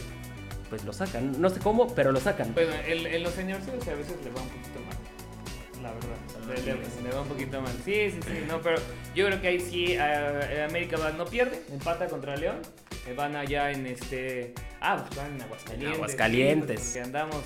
pues 0.68 0.82
lo 0.82 0.92
sacan. 0.92 1.40
No 1.40 1.48
sé 1.48 1.60
cómo, 1.60 1.94
pero 1.94 2.10
lo 2.10 2.18
sacan. 2.18 2.52
Bueno, 2.54 2.72
en 2.88 3.22
los 3.22 3.38
aniversarios 3.38 3.86
a 3.86 3.94
veces 3.94 4.16
le 4.24 4.30
va 4.32 4.42
un 4.42 4.48
poquito 4.48 4.80
mal. 4.80 5.80
La 5.80 5.92
verdad. 5.92 6.31
Le, 6.48 7.10
va 7.10 7.22
un 7.22 7.28
poquito 7.28 7.60
mal. 7.60 7.72
Sí, 7.84 8.10
sí, 8.10 8.18
sí, 8.22 8.44
no, 8.48 8.60
pero 8.60 8.78
yo 9.14 9.26
creo 9.26 9.40
que 9.40 9.48
ahí 9.48 9.60
sí 9.60 9.96
América 9.96 10.96
no 11.16 11.24
pierde, 11.24 11.62
empata 11.70 12.06
contra 12.08 12.36
León. 12.36 12.60
Eh, 13.06 13.14
van 13.14 13.34
allá 13.36 13.70
en 13.70 13.86
este. 13.86 14.54
Ah, 14.80 15.04
pues 15.06 15.16
van 15.16 15.34
en 15.34 15.42
Aguascalientes. 15.42 15.94
Aguascalientes. 15.96 16.80
Sí, 16.80 16.92
pues, 16.94 17.06
andamos 17.06 17.42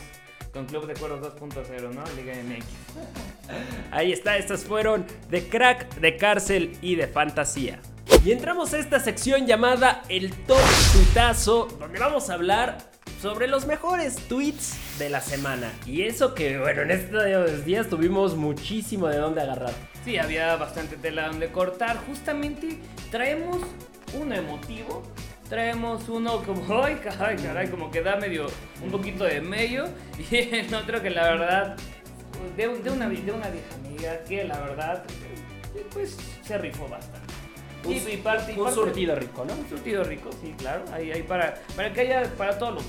con 0.53 0.67
Club 0.67 0.87
de 0.87 0.95
Cuerdos 0.95 1.35
2.0, 1.38 1.95
¿no? 1.95 2.03
Liga 2.15 2.35
MX. 2.35 2.67
Ahí 3.91 4.12
está, 4.12 4.37
estas 4.37 4.65
fueron 4.65 5.07
de 5.31 5.49
crack, 5.49 5.95
de 5.97 6.17
cárcel 6.17 6.76
y 6.81 6.97
de 6.97 7.07
fantasía. 7.07 7.81
Y 8.25 8.33
entramos 8.33 8.75
a 8.75 8.79
esta 8.79 9.00
sección 9.00 9.47
llamada 9.47 10.03
El 10.09 10.33
Top 10.33 10.61
Tuitazo, 10.93 11.67
donde 11.79 11.99
vamos 11.99 12.29
a 12.29 12.35
hablar 12.35 12.79
sobre 13.20 13.46
los 13.46 13.66
mejores 13.66 14.16
tweets 14.28 14.99
de 14.99 15.08
la 15.08 15.20
semana. 15.20 15.73
Y 15.87 16.02
eso 16.02 16.35
que, 16.35 16.58
bueno, 16.58 16.82
en 16.82 16.90
estos 16.90 17.64
días 17.64 17.88
tuvimos 17.88 18.37
muchísimo 18.37 19.08
de 19.08 19.18
dónde 19.18 19.40
agarrar. 19.40 19.73
Sí, 20.04 20.18
había 20.18 20.56
bastante 20.56 20.96
tela 20.96 21.28
donde 21.28 21.49
cortar. 21.49 21.96
Justamente 22.06 22.78
traemos 23.11 23.58
un 24.14 24.32
emotivo. 24.32 25.02
Traemos 25.49 26.08
uno 26.08 26.42
como, 26.42 26.82
ay, 26.85 26.96
caray, 26.96 27.37
caray, 27.37 27.68
como 27.68 27.90
que 27.90 28.02
da 28.02 28.16
medio, 28.16 28.46
un 28.82 28.90
poquito 28.90 29.25
de 29.25 29.40
medio. 29.40 29.88
Y 30.30 30.37
el 30.54 30.75
otro 30.75 31.02
que 31.02 31.11
la 31.11 31.25
verdad, 31.25 31.76
de, 32.56 32.68
de, 32.68 32.90
una, 32.90 33.08
de 33.08 33.32
una 33.32 33.49
vieja 33.49 33.75
amiga 33.75 34.25
que 34.25 34.44
la 34.44 34.58
verdad, 34.61 35.04
pues 35.92 36.16
se 36.42 36.58
rifó 36.58 36.88
bastante. 36.88 37.26
Un, 37.85 37.94
y 37.94 38.16
parte, 38.16 38.61
un 38.61 38.73
surtido 38.73 39.14
rico, 39.14 39.44
¿no? 39.44 39.54
Un 39.54 39.68
surtido 39.68 40.02
rico, 40.02 40.30
sí, 40.42 40.54
claro. 40.58 40.85
Ahí, 40.92 41.12
ahí 41.12 41.23
para, 41.23 41.54
para 41.76 41.92
que 41.92 42.00
haya 42.00 42.25
para 42.37 42.58
todos 42.58 42.75
los 42.75 42.85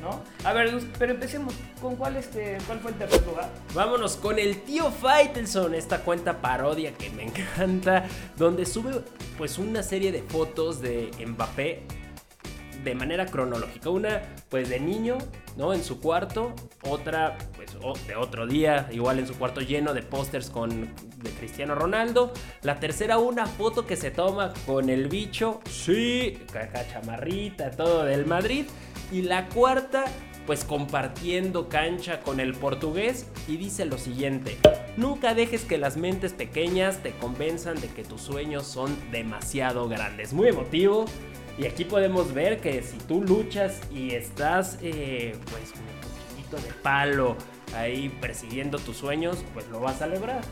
¿no? 0.00 0.20
A 0.44 0.52
ver, 0.52 0.72
pero 0.98 1.12
empecemos. 1.12 1.54
¿Con 1.80 1.96
cuál, 1.96 2.16
este, 2.16 2.58
cuál 2.66 2.80
fue 2.80 2.90
el 2.92 2.98
tercer 2.98 3.26
lugar? 3.26 3.50
Vámonos 3.74 4.16
con 4.16 4.38
el 4.38 4.62
tío 4.62 4.90
Faitelson, 4.90 5.74
esta 5.74 6.00
cuenta 6.00 6.40
parodia 6.40 6.92
que 6.94 7.10
me 7.10 7.24
encanta, 7.24 8.06
donde 8.36 8.66
sube 8.66 9.02
pues 9.36 9.58
una 9.58 9.82
serie 9.82 10.12
de 10.12 10.22
fotos 10.22 10.80
de 10.80 11.10
Mbappé 11.26 11.82
de 12.86 12.94
manera 12.94 13.26
cronológica. 13.26 13.90
Una, 13.90 14.22
pues 14.48 14.68
de 14.68 14.80
niño, 14.80 15.18
¿no? 15.56 15.74
En 15.74 15.82
su 15.82 16.00
cuarto. 16.00 16.54
Otra, 16.88 17.36
pues 17.56 17.76
de 18.06 18.16
otro 18.16 18.46
día, 18.46 18.88
igual 18.92 19.18
en 19.18 19.26
su 19.26 19.34
cuarto 19.34 19.60
lleno 19.60 19.92
de 19.92 20.02
pósters 20.02 20.48
con 20.50 20.94
de 21.16 21.30
Cristiano 21.30 21.74
Ronaldo. 21.74 22.32
La 22.62 22.78
tercera, 22.78 23.18
una 23.18 23.46
foto 23.46 23.86
que 23.86 23.96
se 23.96 24.10
toma 24.10 24.54
con 24.64 24.88
el 24.88 25.08
bicho. 25.08 25.60
Sí, 25.68 26.38
caja 26.52 26.86
chamarrita, 26.88 27.72
todo 27.72 28.04
del 28.04 28.24
Madrid. 28.24 28.66
Y 29.10 29.22
la 29.22 29.48
cuarta, 29.48 30.04
pues 30.46 30.64
compartiendo 30.64 31.68
cancha 31.68 32.20
con 32.20 32.38
el 32.38 32.54
portugués 32.54 33.26
y 33.48 33.56
dice 33.56 33.84
lo 33.84 33.98
siguiente, 33.98 34.56
nunca 34.96 35.34
dejes 35.34 35.64
que 35.64 35.76
las 35.76 35.96
mentes 35.96 36.32
pequeñas 36.32 37.02
te 37.02 37.12
convenzan 37.12 37.80
de 37.80 37.88
que 37.88 38.04
tus 38.04 38.20
sueños 38.20 38.66
son 38.66 38.96
demasiado 39.10 39.88
grandes. 39.88 40.32
Muy 40.32 40.48
emotivo. 40.48 41.06
Y 41.58 41.66
aquí 41.66 41.84
podemos 41.84 42.34
ver 42.34 42.60
que 42.60 42.82
si 42.82 42.98
tú 42.98 43.22
luchas 43.22 43.80
y 43.90 44.14
estás 44.14 44.78
eh, 44.82 45.36
pues 45.50 45.72
un 45.72 46.34
poquito 46.34 46.56
de 46.56 46.72
palo 46.82 47.36
ahí 47.74 48.08
persiguiendo 48.20 48.78
tus 48.78 48.98
sueños, 48.98 49.44
pues 49.54 49.66
lo 49.68 49.80
vas 49.80 50.02
a 50.02 50.06
lograr. 50.06 50.42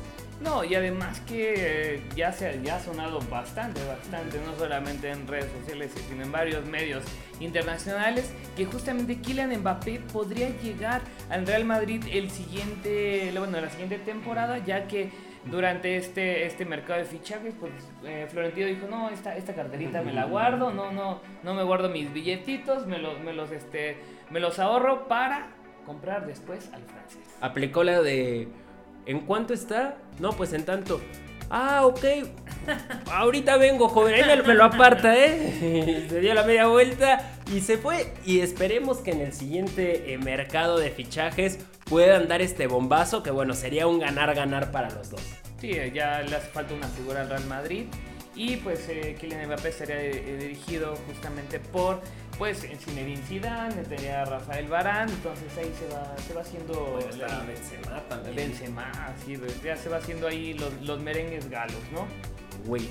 No, 0.41 0.65
y 0.65 0.75
además 0.75 1.21
que 1.21 1.95
eh, 1.95 2.03
ya, 2.17 2.33
se, 2.33 2.61
ya 2.63 2.77
ha 2.77 2.81
sonado 2.81 3.21
bastante, 3.31 3.81
bastante, 3.87 4.39
no 4.45 4.57
solamente 4.59 5.11
en 5.11 5.27
redes 5.29 5.51
sociales, 5.61 5.93
sino 6.09 6.23
en 6.23 6.33
varios 6.33 6.67
medios 6.67 7.05
internacionales, 7.41 8.31
que 8.57 8.67
justamente 8.67 9.21
Kylian 9.21 9.57
Mbappé 9.61 10.01
podría 10.13 10.51
llegar 10.61 11.03
al 11.31 11.47
Real 11.47 11.65
Madrid 11.65 12.03
el 12.11 12.31
siguiente, 12.31 13.33
bueno, 13.39 13.61
la 13.61 13.71
siguiente 13.71 13.99
temporada, 13.99 14.59
ya 14.59 14.89
que 14.89 15.13
durante 15.47 15.97
este, 15.97 16.47
este 16.47 16.65
mercado 16.65 17.01
de 17.01 17.05
fichajes, 17.05 17.55
pues 17.59 17.73
eh, 18.05 18.27
Florentino 18.31 18.67
dijo, 18.67 18.87
no, 18.89 19.11
esta, 19.11 19.37
esta 19.37 19.55
carterita 19.55 20.03
me 20.03 20.13
la 20.13 20.25
guardo, 20.25 20.73
no, 20.73 20.93
no, 20.93 21.21
no 21.43 21.55
me 21.55 21.63
guardo 21.63 21.89
mis 21.89 22.13
billetitos, 22.13 22.87
me 22.87 22.99
los, 22.99 23.21
me 23.21 23.33
los, 23.33 23.51
este, 23.51 23.99
me 24.31 24.41
los 24.41 24.59
ahorro 24.59 25.07
para 25.09 25.49
comprar 25.87 26.27
después 26.27 26.71
al 26.73 26.83
francés. 26.83 27.21
Aplicó 27.41 27.85
la 27.85 28.01
de 28.01 28.49
¿En 29.07 29.21
cuánto 29.21 29.53
está? 29.53 29.97
No, 30.19 30.33
pues 30.33 30.53
en 30.53 30.65
tanto. 30.65 31.01
Ah, 31.51 31.85
ok. 31.85 32.05
Ahorita 33.13 33.59
vengo, 33.59 33.89
joven. 33.89 34.15
Ahí 34.15 34.43
me, 34.45 34.55
lo 34.55 34.65
aparta, 34.65 35.15
¿eh? 35.17 36.07
se 36.09 36.21
dio 36.21 36.33
la 36.33 36.43
media 36.45 36.67
vuelta 36.67 37.34
y 37.53 37.61
se 37.61 37.79
fue. 37.79 38.13
Y 38.25 38.41
esperemos 38.41 38.99
que 38.99 39.13
en 39.13 39.21
el 39.21 39.33
siguiente 39.33 40.13
eh, 40.13 40.19
mercado 40.19 40.79
de 40.79 40.91
fichajes 40.91 41.59
puedan 41.85 42.29
dar 42.29 42.43
este 42.43 42.67
bombazo, 42.67 43.23
que 43.23 43.31
bueno, 43.31 43.55
sería 43.55 43.87
un 43.87 43.99
ganar-ganar 43.99 44.71
para 44.71 44.91
los 44.91 45.11
dos. 45.11 45.23
Sí, 45.61 45.73
ya 45.93 46.23
le 46.23 46.37
hace 46.37 46.49
falta 46.49 46.75
una 46.75 46.89
figura 46.89 47.23
al 47.23 47.29
Real 47.29 47.47
Madrid. 47.47 47.87
Y 48.37 48.57
pues 48.57 48.89
eh, 48.89 49.17
Kylian 49.19 49.47
Mbappé 49.47 49.71
sería 49.71 50.01
eh, 50.01 50.37
dirigido 50.41 50.97
justamente 51.07 51.61
por 51.61 52.03
pues 52.37 52.67
Zinedine 52.85 53.23
Zidane, 53.23 53.83
tenía 53.85 54.25
Rafael 54.25 54.67
Barán, 54.67 55.09
entonces 55.09 55.57
ahí 55.57 55.73
se 55.79 55.95
va, 55.95 56.17
se 56.19 56.35
va 56.35 56.41
haciendo 56.41 56.99
Benzema 57.47 58.01
también. 58.09 58.35
Benzema, 58.35 59.15
sí, 59.25 59.39
ya 59.63 59.77
se 59.77 59.89
va 59.89 59.99
haciendo 59.99 60.27
ahí 60.27 60.59
los, 60.83 61.01
merengues 61.01 61.49
galos, 61.49 61.79
¿no? 61.93 62.07
Güey. 62.67 62.89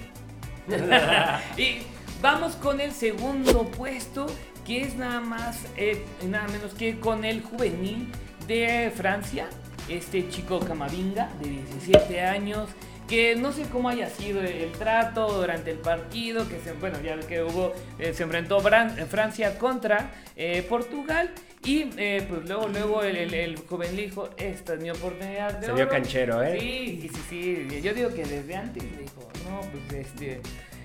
y 1.57 1.79
vamos 2.23 2.55
con 2.55 2.79
el 2.79 2.93
segundo 2.93 3.65
puesto, 3.65 4.27
que 4.65 4.81
es 4.81 4.95
nada 4.95 5.19
más, 5.19 5.65
eh, 5.75 6.05
nada 6.25 6.47
menos 6.47 6.73
que 6.73 6.97
con 6.97 7.25
el 7.25 7.41
juvenil 7.41 8.07
de 8.47 8.93
Francia, 8.95 9.49
este 9.89 10.29
chico 10.29 10.61
Camavinga 10.61 11.29
de 11.41 11.49
17 11.49 12.21
años 12.21 12.69
que 13.09 13.35
no 13.35 13.51
sé 13.51 13.63
cómo 13.63 13.89
haya 13.89 14.09
sido 14.09 14.41
el 14.41 14.71
trato 14.71 15.27
durante 15.33 15.71
el 15.71 15.79
partido, 15.79 16.47
que 16.47 16.61
se, 16.61 16.71
bueno, 16.71 17.01
ya 17.01 17.19
que 17.19 17.43
hubo, 17.43 17.73
eh, 17.99 18.13
se 18.13 18.23
enfrentó 18.23 18.61
Francia 18.61 19.59
contra 19.59 20.11
eh, 20.37 20.65
Portugal 20.69 21.29
y 21.65 21.89
eh, 21.97 22.25
pues 22.29 22.47
luego, 22.47 22.69
luego 22.69 23.03
el, 23.03 23.33
el, 23.33 23.57
joven 23.57 23.97
dijo, 23.97 24.29
esta 24.37 24.75
es 24.75 24.79
mi 24.79 24.89
oportunidad 24.89 25.59
de 25.59 25.65
Se 25.65 25.73
vio 25.73 25.89
canchero, 25.89 26.41
¿eh? 26.41 26.57
Sí, 26.57 27.09
sí, 27.13 27.21
sí, 27.29 27.81
yo 27.81 27.93
digo 27.93 28.13
que 28.13 28.23
desde 28.23 28.55
antes 28.55 28.83
dijo, 28.97 29.29
no, 29.49 29.59
pues 29.89 30.05
este... 30.05 30.41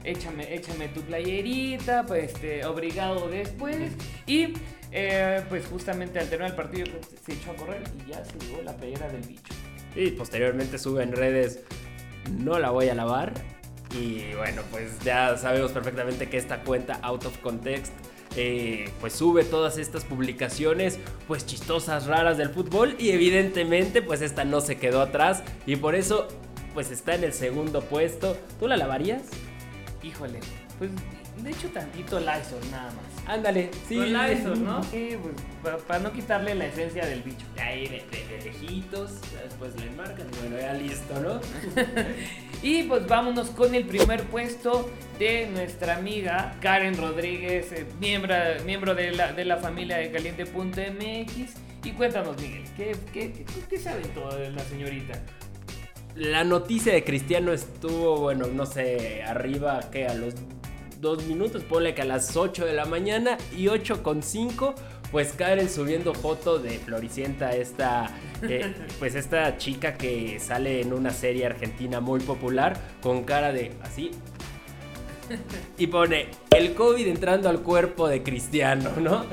Échame, 0.08 0.54
échame 0.54 0.88
tu 0.88 1.02
playerita, 1.02 2.06
pues 2.06 2.32
este, 2.32 2.64
obligado 2.64 3.28
después. 3.28 3.92
Y 4.26 4.54
pues 5.48 5.66
justamente 5.66 6.18
al 6.18 6.28
terminar 6.28 6.50
el 6.50 6.56
partido 6.56 6.86
se 7.24 7.34
echó 7.34 7.50
a 7.50 7.56
correr 7.56 7.82
y 7.98 8.10
ya 8.10 8.24
se 8.24 8.38
llevó 8.38 8.62
la 8.62 8.76
playera 8.76 9.08
del 9.08 9.22
bicho. 9.22 9.54
Y 9.94 10.10
posteriormente 10.12 10.78
sube 10.78 11.02
en 11.02 11.12
redes 11.12 11.60
no 12.30 12.58
la 12.58 12.70
voy 12.70 12.88
a 12.88 12.94
lavar. 12.94 13.32
Y 13.98 14.34
bueno, 14.34 14.62
pues 14.70 14.98
ya 15.00 15.36
sabemos 15.36 15.72
perfectamente 15.72 16.28
que 16.28 16.36
esta 16.36 16.62
cuenta 16.62 16.98
Out 17.02 17.26
of 17.26 17.38
Context 17.38 17.92
eh, 18.36 18.90
pues 19.00 19.14
sube 19.14 19.42
todas 19.42 19.78
estas 19.78 20.04
publicaciones 20.04 20.98
pues 21.26 21.46
chistosas, 21.46 22.06
raras 22.06 22.36
del 22.36 22.50
fútbol 22.50 22.94
y 22.98 23.10
evidentemente 23.10 24.02
pues 24.02 24.20
esta 24.20 24.44
no 24.44 24.60
se 24.60 24.76
quedó 24.76 25.00
atrás 25.00 25.42
y 25.66 25.76
por 25.76 25.94
eso 25.94 26.28
pues 26.74 26.90
está 26.90 27.14
en 27.14 27.24
el 27.24 27.32
segundo 27.32 27.80
puesto. 27.80 28.36
¿Tú 28.60 28.68
la 28.68 28.76
lavarías? 28.76 29.22
Híjole, 30.02 30.38
pues 30.78 30.90
de 31.42 31.50
hecho 31.50 31.68
tantito 31.68 32.20
Lysol 32.20 32.60
nada 32.70 32.92
más. 32.92 33.26
Ándale, 33.26 33.70
sí. 33.88 33.96
Con 33.96 34.12
Lysol, 34.12 34.64
¿no? 34.64 34.82
Sí, 34.84 35.16
pues 35.62 35.82
para, 35.82 35.98
no 35.98 36.12
quitarle 36.12 36.54
la 36.54 36.66
esencia 36.66 37.04
del 37.04 37.22
bicho. 37.22 37.46
Ahí 37.60 37.86
de, 37.88 38.04
de, 38.10 38.44
lejitos, 38.44 39.20
después 39.42 39.74
le 39.80 39.90
marcan 39.90 40.26
y 40.32 40.38
bueno, 40.40 40.58
ya 40.58 40.72
listo, 40.72 41.20
¿no? 41.20 41.40
y 42.62 42.84
pues 42.84 43.06
vámonos 43.06 43.50
con 43.50 43.74
el 43.74 43.84
primer 43.84 44.22
puesto 44.24 44.88
de 45.18 45.48
nuestra 45.48 45.96
amiga 45.96 46.54
Karen 46.60 46.96
Rodríguez, 46.96 47.72
eh, 47.72 47.86
miembro, 48.00 48.34
miembro 48.64 48.94
de, 48.94 49.12
la, 49.12 49.32
de 49.32 49.44
la 49.44 49.56
familia 49.56 49.98
de 49.98 50.12
Caliente.mx. 50.12 51.54
Y 51.84 51.92
cuéntanos, 51.92 52.40
Miguel, 52.40 52.64
¿qué, 52.76 52.96
qué, 53.12 53.44
qué 53.68 53.78
sabe 53.78 54.02
todo 54.08 54.36
de 54.36 54.50
la 54.50 54.62
señorita? 54.64 55.22
La 56.18 56.42
noticia 56.42 56.92
de 56.92 57.04
Cristiano 57.04 57.52
estuvo, 57.52 58.18
bueno, 58.18 58.48
no 58.48 58.66
sé, 58.66 59.22
arriba 59.22 59.78
que 59.92 60.08
a 60.08 60.14
los 60.14 60.34
dos 61.00 61.24
minutos, 61.26 61.62
ponle 61.62 61.94
que 61.94 62.02
a 62.02 62.04
las 62.04 62.36
8 62.36 62.66
de 62.66 62.72
la 62.72 62.86
mañana 62.86 63.38
y 63.56 63.68
8 63.68 64.02
con 64.02 64.24
5 64.24 64.74
pues 65.12 65.32
Karen 65.32 65.70
subiendo 65.70 66.12
foto 66.14 66.58
de 66.58 66.78
Floricienta, 66.78 67.52
esta, 67.52 68.10
eh, 68.42 68.74
pues 68.98 69.14
esta 69.14 69.56
chica 69.56 69.94
que 69.94 70.38
sale 70.40 70.80
en 70.82 70.92
una 70.92 71.10
serie 71.10 71.46
argentina 71.46 72.00
muy 72.00 72.18
popular 72.20 72.76
con 73.00 73.22
cara 73.22 73.52
de 73.52 73.72
así. 73.82 74.10
Y 75.76 75.86
pone 75.86 76.28
el 76.50 76.74
COVID 76.74 77.06
entrando 77.06 77.48
al 77.48 77.60
cuerpo 77.60 78.08
de 78.08 78.24
Cristiano, 78.24 78.90
¿no? 79.00 79.24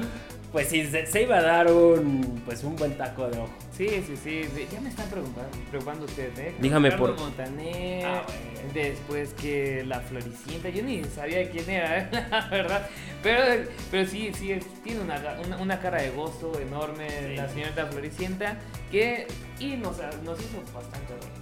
Pues 0.52 0.68
sí, 0.68 0.86
se, 0.86 1.22
iba 1.22 1.38
a 1.38 1.42
dar 1.42 1.72
un, 1.72 2.42
pues 2.46 2.64
un 2.64 2.76
buen 2.76 2.96
taco 2.96 3.28
de 3.28 3.40
ojo. 3.40 3.65
Sí, 3.78 3.90
sí, 4.08 4.16
sí. 4.16 4.68
Ya 4.72 4.80
me 4.80 4.88
están 4.90 5.10
preocupando, 5.10 5.50
preocupando 5.70 6.06
ustedes, 6.06 6.40
¿eh? 6.40 6.56
Dígame 6.60 6.90
Carlos 6.90 7.12
por- 7.12 7.20
Montaner, 7.20 8.06
Ah, 8.06 8.24
bueno. 8.26 8.72
después 8.74 9.34
que 9.34 9.84
la 9.86 10.00
Floricienta. 10.00 10.70
Yo 10.70 10.82
ni 10.84 11.04
sabía 11.04 11.50
quién 11.52 11.70
era, 11.70 12.00
¿eh? 12.00 12.10
la 12.32 12.48
verdad. 12.50 12.88
Pero, 13.22 13.70
pero 13.92 14.08
sí, 14.10 14.32
sí, 14.34 14.52
es- 14.54 14.66
tiene 14.82 15.02
una, 15.02 15.20
una, 15.46 15.58
una 15.58 15.80
cara 15.80 16.02
de 16.02 16.10
gozo 16.12 16.58
enorme 16.60 17.10
Sí. 17.10 17.36
la 17.36 17.50
señorita 17.50 17.86
Floricienta. 17.88 18.58
Que, 18.92 19.28
y 19.60 19.76
nos, 19.76 19.98
nos 20.24 20.40
hizo 20.40 20.62
bastante 20.74 21.14
reír, 21.14 21.34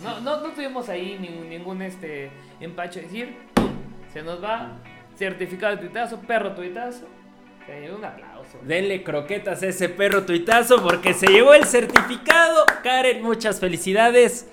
la 0.00 0.08
verdad. 0.08 0.20
No, 0.24 0.38
no, 0.40 0.40
no 0.48 0.54
tuvimos 0.54 0.88
ahí 0.88 1.18
ningún, 1.20 1.50
ningún 1.50 1.82
este, 1.82 2.30
empacho. 2.60 3.00
Es 3.00 3.06
decir, 3.06 3.36
¡pum! 3.52 3.68
se 4.14 4.22
nos 4.22 4.42
va 4.42 4.78
certificado 5.14 5.76
de 5.76 5.82
tuitazo, 5.82 6.20
perro 6.22 6.52
tuitazo. 6.54 7.06
Se 7.66 7.92
un 7.92 8.02
aplauso. 8.02 8.39
Denle 8.62 9.02
croquetas 9.02 9.62
a 9.62 9.66
ese 9.66 9.88
perro 9.88 10.24
tuitazo 10.24 10.82
porque 10.82 11.14
se 11.14 11.26
llevó 11.26 11.54
el 11.54 11.64
certificado. 11.64 12.64
Karen, 12.82 13.22
muchas 13.22 13.60
felicidades. 13.60 14.46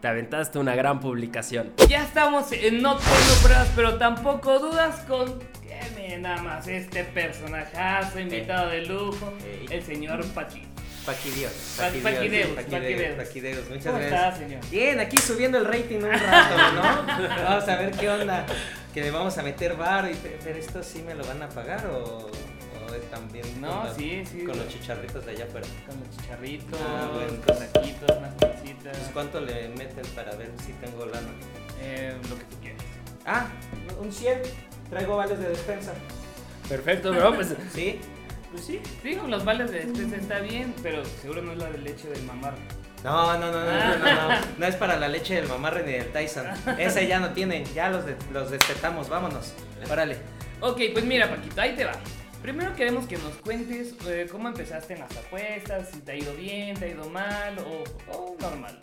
Te 0.00 0.08
aventaste 0.08 0.58
una 0.58 0.74
gran 0.76 1.00
publicación. 1.00 1.72
Ya 1.88 2.04
estamos 2.04 2.52
en 2.52 2.82
No 2.82 2.96
Tengo 2.98 3.34
Pruebas, 3.42 3.68
pero 3.74 3.94
tampoco 3.98 4.58
dudas 4.60 5.00
con 5.08 5.38
que 5.38 5.80
me 5.96 6.18
nada 6.18 6.40
más 6.42 6.68
este 6.68 7.02
personajazo 7.04 8.20
invitado 8.20 8.68
de 8.70 8.82
lujo, 8.86 9.32
el 9.70 9.82
señor 9.82 10.24
Pachi. 10.26 10.62
Paquidios. 11.04 11.52
Pa- 11.78 11.84
Paquideus, 12.02 12.48
Paquideus. 12.50 13.14
Paquideus, 13.16 13.68
muchas 13.70 13.84
¿Cómo 13.86 13.98
gracias. 13.98 14.38
señor? 14.38 14.60
Bien, 14.70 15.00
aquí 15.00 15.16
subiendo 15.16 15.56
el 15.56 15.64
rating 15.64 15.96
un 16.02 16.10
rato, 16.10 16.56
¿no? 16.74 17.28
Vamos 17.44 17.66
a 17.68 17.76
ver 17.76 17.90
qué 17.92 18.10
onda. 18.10 18.44
Que 18.92 19.00
le 19.02 19.10
vamos 19.10 19.36
a 19.38 19.42
meter 19.42 19.74
bar 19.76 20.10
y 20.10 20.14
pe- 20.14 20.38
pero 20.44 20.58
esto 20.58 20.82
sí 20.82 21.02
me 21.02 21.14
lo 21.14 21.24
van 21.24 21.42
a 21.42 21.48
pagar 21.48 21.86
o, 21.86 22.30
No, 23.60 23.68
con, 23.80 23.84
los- 23.86 23.96
sí, 23.96 24.22
sí. 24.30 24.44
con 24.44 24.56
los 24.58 24.68
chicharritos 24.68 25.24
de 25.24 25.30
allá 25.32 25.44
afuera. 25.44 25.66
Con 25.86 26.00
los 26.00 26.16
chicharritos, 26.16 26.80
Ah, 26.82 27.10
bueno. 27.12 27.42
con 27.44 27.58
taquitos, 27.58 28.16
unas 28.16 28.34
cositas, 28.34 28.96
Pues, 28.96 29.10
¿Cuánto 29.12 29.40
le 29.40 29.68
meten 29.70 30.06
para 30.14 30.34
ver 30.36 30.50
si 30.64 30.72
tengo 30.74 31.04
lana? 31.06 31.28
eh, 31.80 32.16
lo 32.28 32.38
que 32.38 32.44
tú 32.44 32.56
quieras. 32.60 32.82
Ah, 33.26 33.46
un 34.00 34.12
100. 34.12 34.40
Traigo 34.90 35.16
vales 35.16 35.38
de 35.38 35.48
despensa. 35.50 35.92
Perfecto, 36.68 37.12
bro. 37.12 37.34
Pues, 37.34 37.54
¿Sí? 37.74 38.00
Pues 38.50 38.64
sí, 38.64 38.80
sí, 39.02 39.14
con 39.16 39.30
los 39.30 39.44
vales 39.44 39.70
de 39.70 39.80
despensa 39.84 40.16
está 40.16 40.38
bien, 40.40 40.74
pero 40.82 41.04
seguro 41.04 41.42
no 41.42 41.52
es 41.52 41.58
la 41.58 41.70
de 41.70 41.78
leche 41.78 42.08
del 42.08 42.22
mamar. 42.22 42.54
No, 43.04 43.38
no, 43.38 43.52
no, 43.52 43.64
no, 43.64 43.64
no, 43.64 43.96
no, 43.98 44.28
no. 44.28 44.40
No 44.58 44.66
es 44.66 44.74
para 44.76 44.96
la 44.96 45.06
leche 45.08 45.34
del 45.34 45.46
mamarre 45.48 45.84
ni 45.84 45.92
del 45.92 46.10
Tyson. 46.10 46.46
Ese 46.78 47.06
ya 47.06 47.20
no 47.20 47.30
tienen, 47.32 47.64
ya 47.74 47.90
los, 47.90 48.04
de- 48.06 48.16
los 48.32 48.50
destetamos, 48.50 49.08
vámonos. 49.08 49.52
Órale. 49.90 50.16
Ok, 50.60 50.80
pues 50.92 51.04
mira, 51.04 51.28
Paquito, 51.28 51.60
ahí 51.60 51.76
te 51.76 51.84
va. 51.84 51.92
Primero 52.42 52.74
queremos 52.76 53.06
que 53.06 53.16
nos 53.16 53.34
cuentes 53.36 53.94
eh, 54.06 54.26
cómo 54.30 54.48
empezaste 54.48 54.94
en 54.94 55.00
las 55.00 55.16
apuestas, 55.16 55.88
si 55.92 56.00
te 56.00 56.12
ha 56.12 56.16
ido 56.16 56.34
bien, 56.34 56.76
te 56.76 56.86
ha 56.86 56.88
ido 56.88 57.08
mal 57.10 57.56
o, 57.58 58.36
normal. 58.40 58.78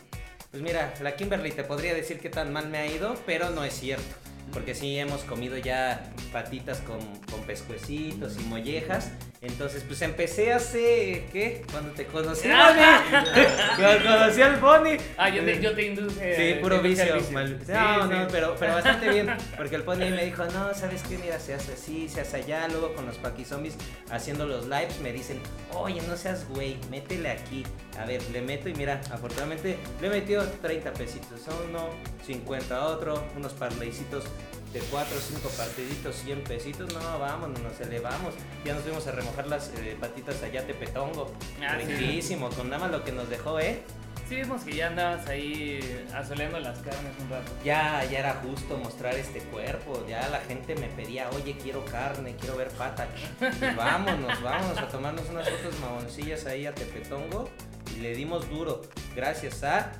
Pues 0.51 0.61
mira, 0.61 0.93
la 1.01 1.15
Kimberly 1.15 1.51
te 1.51 1.63
podría 1.63 1.93
decir 1.93 2.19
qué 2.19 2.29
tan 2.29 2.51
mal 2.51 2.69
me 2.69 2.77
ha 2.79 2.87
ido, 2.87 3.15
pero 3.25 3.49
no 3.49 3.63
es 3.63 3.73
cierto. 3.73 4.15
Porque 4.51 4.75
sí 4.75 4.99
hemos 4.99 5.23
comido 5.23 5.57
ya 5.57 6.11
patitas 6.31 6.79
con, 6.81 6.99
con 7.31 7.41
pescuecitos 7.45 8.37
y 8.39 8.43
mollejas. 8.43 9.11
Entonces, 9.47 9.83
pues 9.87 10.01
empecé 10.01 10.51
hace, 10.53 11.25
¿qué? 11.31 11.63
Cuando 11.71 11.91
te 11.91 12.05
conocí, 12.05 12.47
Bonnie. 12.47 13.45
Cuando 13.77 14.03
conocí 14.03 14.41
al 14.41 14.55
Bonnie. 14.57 14.97
Ah, 15.17 15.29
yo 15.29 15.43
te, 15.43 15.61
yo 15.61 15.73
te 15.73 15.83
induje. 15.83 16.35
Sí, 16.35 16.53
te 16.53 16.59
puro 16.61 16.75
al 16.77 16.81
vicio. 16.81 17.15
mal- 17.31 17.59
Sí, 17.65 17.71
No, 17.71 18.03
sí. 18.03 18.09
no, 18.13 18.27
pero, 18.29 18.55
pero 18.59 18.73
bastante 18.73 19.09
bien. 19.09 19.29
Porque 19.57 19.75
el 19.75 19.83
pony 19.83 19.97
me 19.97 20.25
dijo, 20.25 20.45
no, 20.45 20.73
¿sabes 20.73 21.03
qué? 21.07 21.17
Mira, 21.17 21.39
se 21.39 21.53
hace 21.53 21.73
así, 21.73 22.09
se 22.09 22.21
hace 22.21 22.37
allá. 22.37 22.67
Luego 22.67 22.93
con 22.95 23.05
los 23.05 23.17
paquizombies 23.17 23.75
haciendo 24.11 24.45
los 24.45 24.65
lives 24.65 24.99
me 25.01 25.11
dicen, 25.13 25.39
oye, 25.73 26.01
no 26.07 26.15
seas 26.17 26.47
güey, 26.49 26.77
métele 26.89 27.29
aquí. 27.29 27.63
A 27.99 28.05
ver, 28.05 28.21
le 28.31 28.41
meto 28.41 28.67
y 28.67 28.73
mira, 28.73 28.99
afortunadamente 29.11 29.77
le 30.01 30.09
metió 30.09 30.43
30 30.61 30.91
pesitos 30.93 31.47
a 31.47 31.51
uno, 31.69 31.89
50 32.25 32.75
a 32.75 32.85
otro, 32.87 33.23
unos 33.37 33.53
parleycitos 33.53 34.23
de 34.73 34.79
4 34.79 35.17
o 35.17 35.19
5 35.19 35.49
partiditos, 35.49 36.15
100 36.17 36.43
pesitos. 36.43 36.93
No, 36.93 37.19
vámonos, 37.19 37.59
nos 37.61 37.79
elevamos. 37.79 38.33
Ya 38.63 38.73
nos 38.73 38.83
fuimos 38.83 39.07
a 39.07 39.11
remojar 39.11 39.47
las 39.47 39.69
eh, 39.77 39.97
patitas 39.99 40.41
allá 40.43 40.61
a 40.61 40.65
Tepetongo. 40.65 41.31
Ah, 41.61 41.77
sí. 41.79 41.93
Riquísimo, 41.93 42.49
con 42.49 42.69
nada 42.69 42.83
más 42.83 42.91
lo 42.91 43.03
que 43.03 43.11
nos 43.11 43.29
dejó, 43.29 43.59
¿eh? 43.59 43.83
Sí, 44.27 44.37
vimos 44.37 44.63
que 44.63 44.75
ya 44.75 44.87
andabas 44.87 45.27
ahí 45.27 46.07
asoleando 46.13 46.59
las 46.59 46.79
carnes 46.79 47.13
un 47.21 47.29
rato. 47.29 47.51
Ya, 47.63 48.03
ya 48.05 48.19
era 48.19 48.33
justo 48.33 48.75
mostrar 48.75 49.13
este 49.15 49.39
cuerpo. 49.39 50.03
Ya 50.09 50.27
la 50.29 50.39
gente 50.39 50.75
me 50.75 50.87
pedía, 50.87 51.29
oye, 51.29 51.55
quiero 51.61 51.85
carne, 51.85 52.35
quiero 52.35 52.57
ver 52.57 52.69
pata. 52.69 53.07
Y 53.39 53.75
vámonos, 53.75 54.41
vámonos 54.41 54.77
a 54.79 54.87
tomarnos 54.87 55.29
unas 55.29 55.47
fotos 55.47 55.79
mamoncillas 55.79 56.47
ahí 56.47 56.65
a 56.65 56.73
Tepetongo. 56.73 57.49
Y 57.95 57.99
le 57.99 58.15
dimos 58.15 58.49
duro, 58.49 58.81
gracias 59.15 59.63
a 59.63 59.91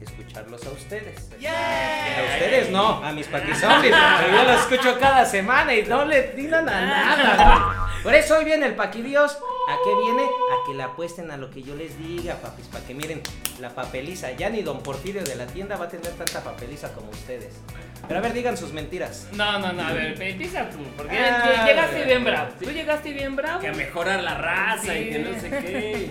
escucharlos 0.00 0.64
a 0.66 0.70
ustedes. 0.70 1.28
A 1.30 2.34
ustedes 2.34 2.70
no, 2.70 3.04
a 3.04 3.12
mis 3.12 3.26
paquizombies. 3.26 3.94
Yo 4.32 4.44
los 4.44 4.60
escucho 4.60 4.98
cada 4.98 5.24
semana 5.24 5.74
y 5.74 5.82
no 5.84 6.04
le 6.04 6.22
tiran 6.22 6.68
a 6.68 6.80
nada. 6.86 7.58
¿no? 7.76 8.02
Por 8.02 8.14
eso 8.14 8.38
hoy 8.38 8.44
viene 8.44 8.66
el 8.66 8.74
paquidios. 8.74 9.38
¿A 9.68 9.76
qué 9.84 9.94
viene? 10.02 10.22
A 10.24 10.66
que 10.66 10.74
le 10.74 10.82
apuesten 10.82 11.30
a 11.30 11.36
lo 11.36 11.48
que 11.50 11.62
yo 11.62 11.76
les 11.76 11.96
diga, 11.96 12.34
papis. 12.36 12.66
Para 12.66 12.84
que 12.84 12.92
miren 12.92 13.20
la 13.60 13.68
papeliza. 13.70 14.32
Ya 14.32 14.50
ni 14.50 14.62
don 14.62 14.82
Porfirio 14.82 15.22
de 15.22 15.36
la 15.36 15.46
tienda 15.46 15.76
va 15.76 15.84
a 15.84 15.88
tener 15.88 16.08
tanta 16.14 16.42
papeliza 16.42 16.92
como 16.92 17.10
ustedes. 17.10 17.54
Pero 18.08 18.18
a 18.18 18.22
ver, 18.22 18.32
digan 18.32 18.56
sus 18.56 18.72
mentiras. 18.72 19.28
No, 19.32 19.58
no, 19.60 19.72
no, 19.72 19.86
a 19.86 19.92
ver, 19.92 20.20
empieza 20.20 20.68
tú, 20.70 20.78
porque 20.96 21.16
Ah, 21.16 21.64
llegaste 21.66 22.04
bien 22.04 22.24
bravo. 22.24 22.50
Tú 22.60 22.70
llegaste 22.70 23.12
bien 23.12 23.36
bravo. 23.36 23.60
que 23.60 23.70
mejorar 23.70 24.20
la 24.22 24.34
raza 24.34 24.96
y 24.96 25.10
que 25.10 25.18
no 25.20 25.38
sé 25.40 25.50
qué. 25.50 26.10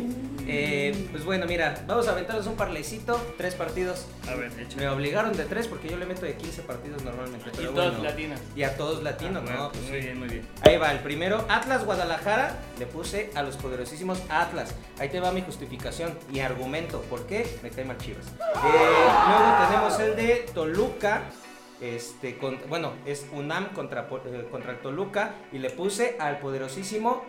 Eh, 0.51 1.07
pues 1.11 1.23
bueno, 1.25 1.45
mira, 1.45 1.83
vamos 1.87 2.07
a 2.07 2.11
aventarnos 2.11 2.47
un 2.47 2.55
parlecito. 2.55 3.19
Tres 3.37 3.53
partidos. 3.55 4.07
A 4.27 4.33
ver, 4.35 4.51
hecho. 4.59 4.77
Me 4.77 4.87
obligaron 4.89 5.33
de 5.37 5.45
tres 5.45 5.67
porque 5.67 5.87
yo 5.89 5.97
le 5.97 6.05
meto 6.05 6.21
de 6.25 6.35
15 6.35 6.63
partidos 6.63 7.03
normalmente. 7.03 7.49
Y 7.53 7.57
Pero 7.57 7.71
todos 7.71 7.89
bueno. 7.91 8.03
latinos. 8.03 8.39
Y 8.55 8.63
a 8.63 8.75
todos 8.75 9.03
latinos, 9.03 9.43
Ah, 9.47 9.51
¿no? 9.51 9.55
bueno, 9.57 9.69
Pues 9.71 9.83
muy 9.89 9.99
sí. 9.99 10.05
bien, 10.05 10.19
muy 10.19 10.27
bien. 10.27 10.47
Ahí 10.63 10.77
va, 10.77 10.91
el 10.91 10.99
primero, 10.99 11.45
Atlas 11.49 11.85
Guadalajara, 11.85 12.55
le 12.79 12.85
puse 12.87 13.29
a 13.35 13.43
los 13.43 13.55
poderosísimos 13.57 14.21
Atlas. 14.29 14.73
Ahí 14.97 15.09
te 15.09 15.19
va 15.19 15.31
mi 15.31 15.41
justificación 15.41 16.17
y 16.33 16.39
argumento. 16.39 17.01
¿Por 17.03 17.27
qué? 17.27 17.45
Me 17.61 17.69
cae 17.69 17.85
mal 17.85 17.97
Chivas. 17.97 18.25
Eh, 18.27 18.31
luego 19.27 19.67
tenemos 19.67 19.99
el 19.99 20.15
de 20.15 20.45
Toluca. 20.53 21.21
Este, 21.81 22.37
con- 22.37 22.59
bueno, 22.67 22.91
es 23.05 23.25
UNAM 23.31 23.69
contra, 23.73 24.01
eh, 24.25 24.47
contra 24.51 24.71
el 24.73 24.79
Toluca. 24.79 25.35
Y 25.53 25.59
le 25.59 25.69
puse 25.69 26.17
al 26.19 26.39
poderosísimo 26.39 27.23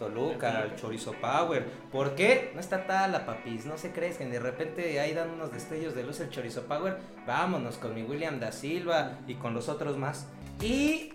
Toluca, 0.00 0.58
al 0.58 0.74
Chorizo 0.76 1.12
Power. 1.12 1.64
¿Por 1.92 2.16
qué? 2.16 2.50
No 2.54 2.60
está 2.60 2.86
tala, 2.86 3.26
papis. 3.26 3.66
No 3.66 3.78
se 3.78 3.92
crees 3.92 4.16
que 4.16 4.26
de 4.26 4.40
repente 4.40 4.98
ahí 4.98 5.12
dan 5.12 5.30
unos 5.30 5.52
destellos 5.52 5.94
de 5.94 6.02
luz 6.02 6.18
el 6.20 6.30
Chorizo 6.30 6.62
Power. 6.62 6.96
Vámonos 7.26 7.76
con 7.76 7.94
mi 7.94 8.02
William 8.02 8.40
da 8.40 8.50
Silva 8.50 9.18
y 9.28 9.34
con 9.34 9.54
los 9.54 9.68
otros 9.68 9.96
más. 9.98 10.26
Y 10.60 11.12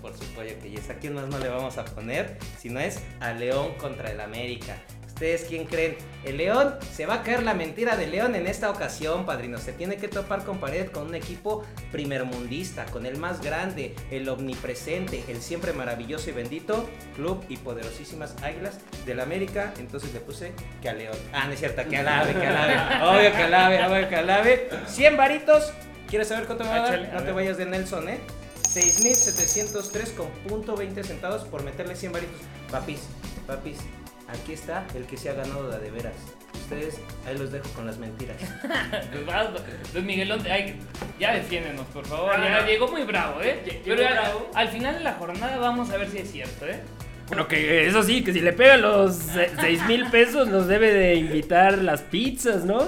por 0.00 0.12
supuesto 0.16 0.62
que 0.62 0.70
yes, 0.70 0.90
¿a 0.90 0.94
quién 0.94 1.14
más 1.14 1.26
no 1.26 1.38
le 1.38 1.48
vamos 1.48 1.78
a 1.78 1.84
poner? 1.84 2.38
Si 2.58 2.68
no 2.68 2.78
es 2.78 3.02
a 3.18 3.32
León 3.32 3.74
contra 3.78 4.12
el 4.12 4.20
América. 4.20 4.76
¿Ustedes 5.16 5.46
quién 5.48 5.64
creen? 5.64 5.96
El 6.26 6.36
León 6.36 6.74
se 6.92 7.06
va 7.06 7.14
a 7.14 7.22
caer 7.22 7.42
la 7.42 7.54
mentira 7.54 7.96
de 7.96 8.06
León 8.06 8.34
en 8.34 8.46
esta 8.46 8.68
ocasión, 8.68 9.24
padrino. 9.24 9.56
Se 9.56 9.72
tiene 9.72 9.96
que 9.96 10.08
topar 10.08 10.44
con 10.44 10.58
pared 10.58 10.90
con 10.90 11.06
un 11.06 11.14
equipo 11.14 11.64
primermundista, 11.90 12.84
con 12.84 13.06
el 13.06 13.16
más 13.16 13.40
grande, 13.40 13.94
el 14.10 14.28
omnipresente, 14.28 15.24
el 15.28 15.40
siempre 15.40 15.72
maravilloso 15.72 16.28
y 16.28 16.34
bendito 16.34 16.86
Club 17.14 17.42
y 17.48 17.56
poderosísimas 17.56 18.36
Águilas 18.42 18.76
del 19.06 19.20
América. 19.20 19.72
Entonces 19.78 20.12
le 20.12 20.20
puse 20.20 20.52
que 20.82 20.90
a 20.90 20.92
León. 20.92 21.16
Ah, 21.32 21.46
no 21.46 21.54
es 21.54 21.60
cierto, 21.60 21.88
que 21.88 21.96
alabe, 21.96 22.34
que 22.34 22.46
alabe. 22.46 22.74
Obvio 23.18 23.32
que 23.32 23.42
alabe, 23.42 23.86
obvio 23.86 24.08
que 24.10 24.16
alabe. 24.16 24.68
100 24.86 25.16
varitos. 25.16 25.72
¿Quieres 26.10 26.28
saber 26.28 26.44
cuánto 26.44 26.64
me 26.64 26.68
va 26.68 26.76
a 26.76 26.90
dar? 26.90 27.14
No 27.14 27.22
te 27.22 27.32
vayas 27.32 27.56
de 27.56 27.64
Nelson, 27.64 28.10
¿eh? 28.10 28.20
6.703 28.68 30.12
con 30.14 30.28
punto 30.46 30.76
20 30.76 31.02
centavos 31.04 31.44
por 31.44 31.62
meterle 31.62 31.96
100 31.96 32.12
varitos. 32.12 32.40
Papis, 32.70 33.00
papis, 33.46 33.78
aquí 34.28 34.52
está 34.52 34.86
el 34.94 35.04
que 35.06 35.16
se 35.16 35.30
ha 35.30 35.34
ganado 35.34 35.68
la 35.68 35.78
de 35.78 35.90
veras. 35.90 36.14
Ustedes, 36.54 37.00
ahí 37.26 37.36
los 37.36 37.52
dejo 37.52 37.68
con 37.70 37.86
las 37.86 37.98
mentiras. 37.98 38.36
Pues 39.12 39.26
vas, 39.26 39.48
pues 39.92 40.04
Miguelón, 40.04 40.40
ay, 40.50 40.76
ya 41.18 41.34
defiéndenos, 41.34 41.86
por 41.86 42.06
favor. 42.06 42.32
Ya 42.42 42.60
no. 42.60 42.66
llegó 42.66 42.88
muy 42.88 43.04
bravo, 43.04 43.40
¿eh? 43.40 43.60
Pero 43.84 43.96
llegó 43.96 44.08
al, 44.08 44.14
bravo. 44.14 44.50
al 44.54 44.68
final 44.68 44.94
de 44.94 45.00
la 45.00 45.12
jornada 45.14 45.58
vamos 45.58 45.90
a 45.90 45.96
ver 45.96 46.10
si 46.10 46.18
es 46.18 46.30
cierto, 46.30 46.66
¿eh? 46.66 46.80
Bueno, 47.28 47.48
que 47.48 47.86
eso 47.86 48.02
sí, 48.02 48.22
que 48.22 48.32
si 48.32 48.40
le 48.40 48.52
pega 48.52 48.76
los 48.76 49.16
6 49.60 49.86
mil 49.86 50.06
pesos 50.10 50.48
nos 50.48 50.68
debe 50.68 50.92
de 50.92 51.14
invitar 51.16 51.78
las 51.78 52.02
pizzas, 52.02 52.64
¿no? 52.64 52.78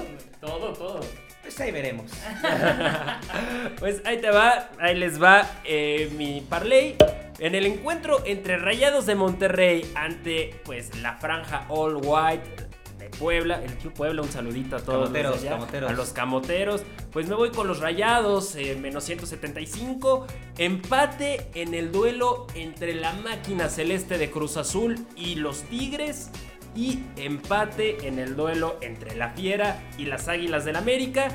Todo, 0.40 0.72
todo. 0.72 1.00
Pues 1.42 1.60
ahí 1.60 1.72
veremos. 1.72 2.10
Pues 3.78 4.02
ahí 4.04 4.18
te 4.18 4.30
va, 4.30 4.70
ahí 4.78 4.96
les 4.96 5.22
va 5.22 5.46
eh, 5.64 6.10
mi 6.16 6.40
parlay. 6.40 6.96
En 7.38 7.54
el 7.54 7.66
encuentro 7.66 8.22
entre 8.24 8.56
Rayados 8.58 9.06
de 9.06 9.14
Monterrey 9.14 9.90
ante 9.94 10.60
pues 10.64 10.96
la 11.00 11.16
franja 11.18 11.66
All 11.68 11.96
White 12.02 12.68
de 12.98 13.08
Puebla, 13.10 13.62
el 13.64 13.72
Club 13.76 13.92
Puebla, 13.92 14.22
un 14.22 14.28
saludito 14.28 14.74
a 14.74 14.80
todos 14.80 14.98
los 14.98 15.08
Camoteros, 15.10 15.40
allá, 15.40 15.50
camoteros. 15.50 15.90
a 15.90 15.92
los 15.94 16.08
camoteros. 16.10 16.82
Pues 17.12 17.28
me 17.28 17.36
voy 17.36 17.50
con 17.50 17.68
los 17.68 17.78
Rayados, 17.78 18.56
eh, 18.56 18.76
menos 18.80 19.04
175. 19.04 20.26
Empate 20.58 21.48
en 21.54 21.74
el 21.74 21.92
duelo 21.92 22.48
entre 22.56 22.94
la 22.94 23.12
máquina 23.12 23.68
celeste 23.68 24.18
de 24.18 24.30
Cruz 24.30 24.56
Azul 24.56 25.06
y 25.16 25.36
los 25.36 25.62
Tigres. 25.64 26.30
y 26.76 27.00
empate 27.16 28.06
en 28.06 28.18
el 28.18 28.36
duelo 28.36 28.76
entre 28.82 29.16
la 29.16 29.30
Fiera 29.30 29.82
y 29.96 30.04
las 30.04 30.28
Águilas 30.28 30.64
del 30.64 30.76
América. 30.76 31.28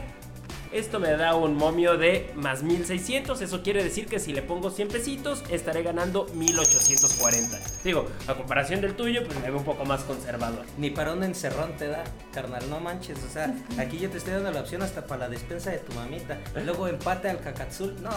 Esto 0.74 1.00
me 1.00 1.12
da 1.12 1.36
un 1.36 1.56
momio 1.56 1.98
de 1.98 2.32
más 2.34 2.64
1600. 2.64 3.42
Eso 3.42 3.62
quiere 3.62 3.84
decir 3.84 4.08
que 4.08 4.20
si 4.20 4.34
le 4.34 4.42
pongo 4.42 4.72
100 4.72 4.88
pesitos, 4.88 5.44
estaré 5.52 5.84
ganando 5.84 6.26
1840. 6.34 7.60
Digo, 7.84 8.08
a 8.28 8.34
comparación 8.34 8.82
del 8.82 8.96
tuyo, 8.96 9.24
pues 9.24 9.40
me 9.40 9.52
veo 9.52 9.60
un 9.60 9.66
poco 9.66 9.86
más 9.86 10.02
conservador. 10.02 10.66
Ni 10.80 10.90
para 10.90 11.14
un 11.14 11.24
encerrón 11.24 11.78
te 11.78 11.90
da, 11.90 12.04
carnal, 12.34 12.68
no 12.72 12.80
manches. 12.80 13.20
O 13.24 13.32
sea, 13.32 13.54
aquí 13.78 14.00
yo 14.00 14.10
te 14.10 14.18
estoy 14.18 14.34
dando 14.34 14.52
la 14.52 14.62
opción 14.62 14.82
hasta 14.82 15.06
para 15.06 15.28
la 15.28 15.30
despensa 15.30 15.70
de 15.70 15.78
tu 15.78 15.94
mamita. 15.94 16.40
Luego 16.66 16.88
empate 16.88 17.30
al 17.30 17.40
cacazul. 17.40 17.96
No. 18.02 18.10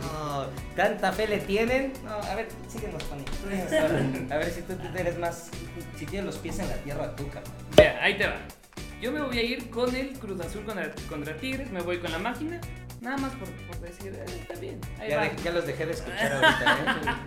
No, 0.00 0.46
tanta 0.74 1.12
fe 1.12 1.28
le 1.28 1.38
tienen. 1.38 1.92
No, 2.04 2.14
a 2.14 2.34
ver, 2.34 2.48
síguenos, 2.68 3.00
Pony. 3.04 3.22
A 4.28 4.36
ver 4.38 4.50
si 4.50 4.62
tú 4.62 4.74
eres 4.96 5.18
más. 5.18 5.50
Si 5.96 6.04
tienes 6.04 6.26
los 6.26 6.36
pies 6.38 6.58
en 6.58 6.68
la 6.68 6.74
tierra, 6.78 7.14
tú, 7.14 7.28
carnal. 7.28 7.52
Vea, 7.76 8.02
ahí 8.02 8.18
te 8.18 8.26
va. 8.26 8.38
Yo 9.04 9.12
me 9.12 9.20
voy 9.20 9.36
a 9.38 9.42
ir 9.42 9.68
con 9.68 9.94
el 9.94 10.12
Cruz 10.18 10.40
Azul 10.40 10.64
contra, 10.64 10.90
contra 11.10 11.36
Tigres, 11.36 11.70
me 11.70 11.82
voy 11.82 11.98
con 11.98 12.10
la 12.10 12.18
máquina. 12.18 12.58
Nada 13.02 13.18
más 13.18 13.32
por, 13.34 13.50
por 13.50 13.78
decir, 13.80 14.14
eh, 14.14 14.24
está 14.40 14.58
bien. 14.58 14.80
Ahí 14.98 15.10
Ya, 15.10 15.16
va. 15.18 15.24
de- 15.28 15.42
ya 15.44 15.50
los 15.50 15.66
dejé 15.66 15.84
de 15.84 15.92
escuchar 15.92 16.32
ahorita, 16.32 16.78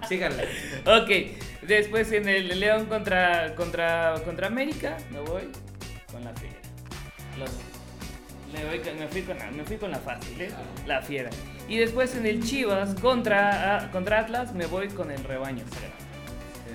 ¿eh? 0.02 0.08
Síganle. 0.08 0.44
Ok, 0.88 1.38
después 1.68 2.12
en 2.14 2.28
el 2.30 2.60
León 2.60 2.88
contra, 2.88 3.54
contra, 3.54 4.16
contra 4.26 4.48
América, 4.48 4.98
me 5.12 5.20
voy 5.20 5.52
con 6.12 6.24
la 6.26 6.34
fiera. 6.34 6.56
Los- 7.38 7.52
me, 8.52 8.66
voy 8.66 8.80
con- 8.80 8.98
me 8.98 9.08
fui 9.08 9.22
con 9.22 9.38
la, 9.38 9.52
me 9.52 9.64
fui 9.64 9.78
con 9.78 9.92
la 9.92 10.00
fácil, 10.00 10.42
¿eh? 10.42 10.50
La 10.88 11.04
fiera. 11.04 11.30
Y 11.70 11.78
después 11.78 12.16
en 12.16 12.26
el 12.26 12.44
Chivas 12.44 12.96
contra, 12.96 13.76
ah, 13.86 13.92
contra 13.92 14.22
Atlas, 14.22 14.52
me 14.56 14.66
voy 14.66 14.88
con 14.88 15.12
el 15.12 15.24
rebaño 15.24 15.64
sagrado. 15.72 15.97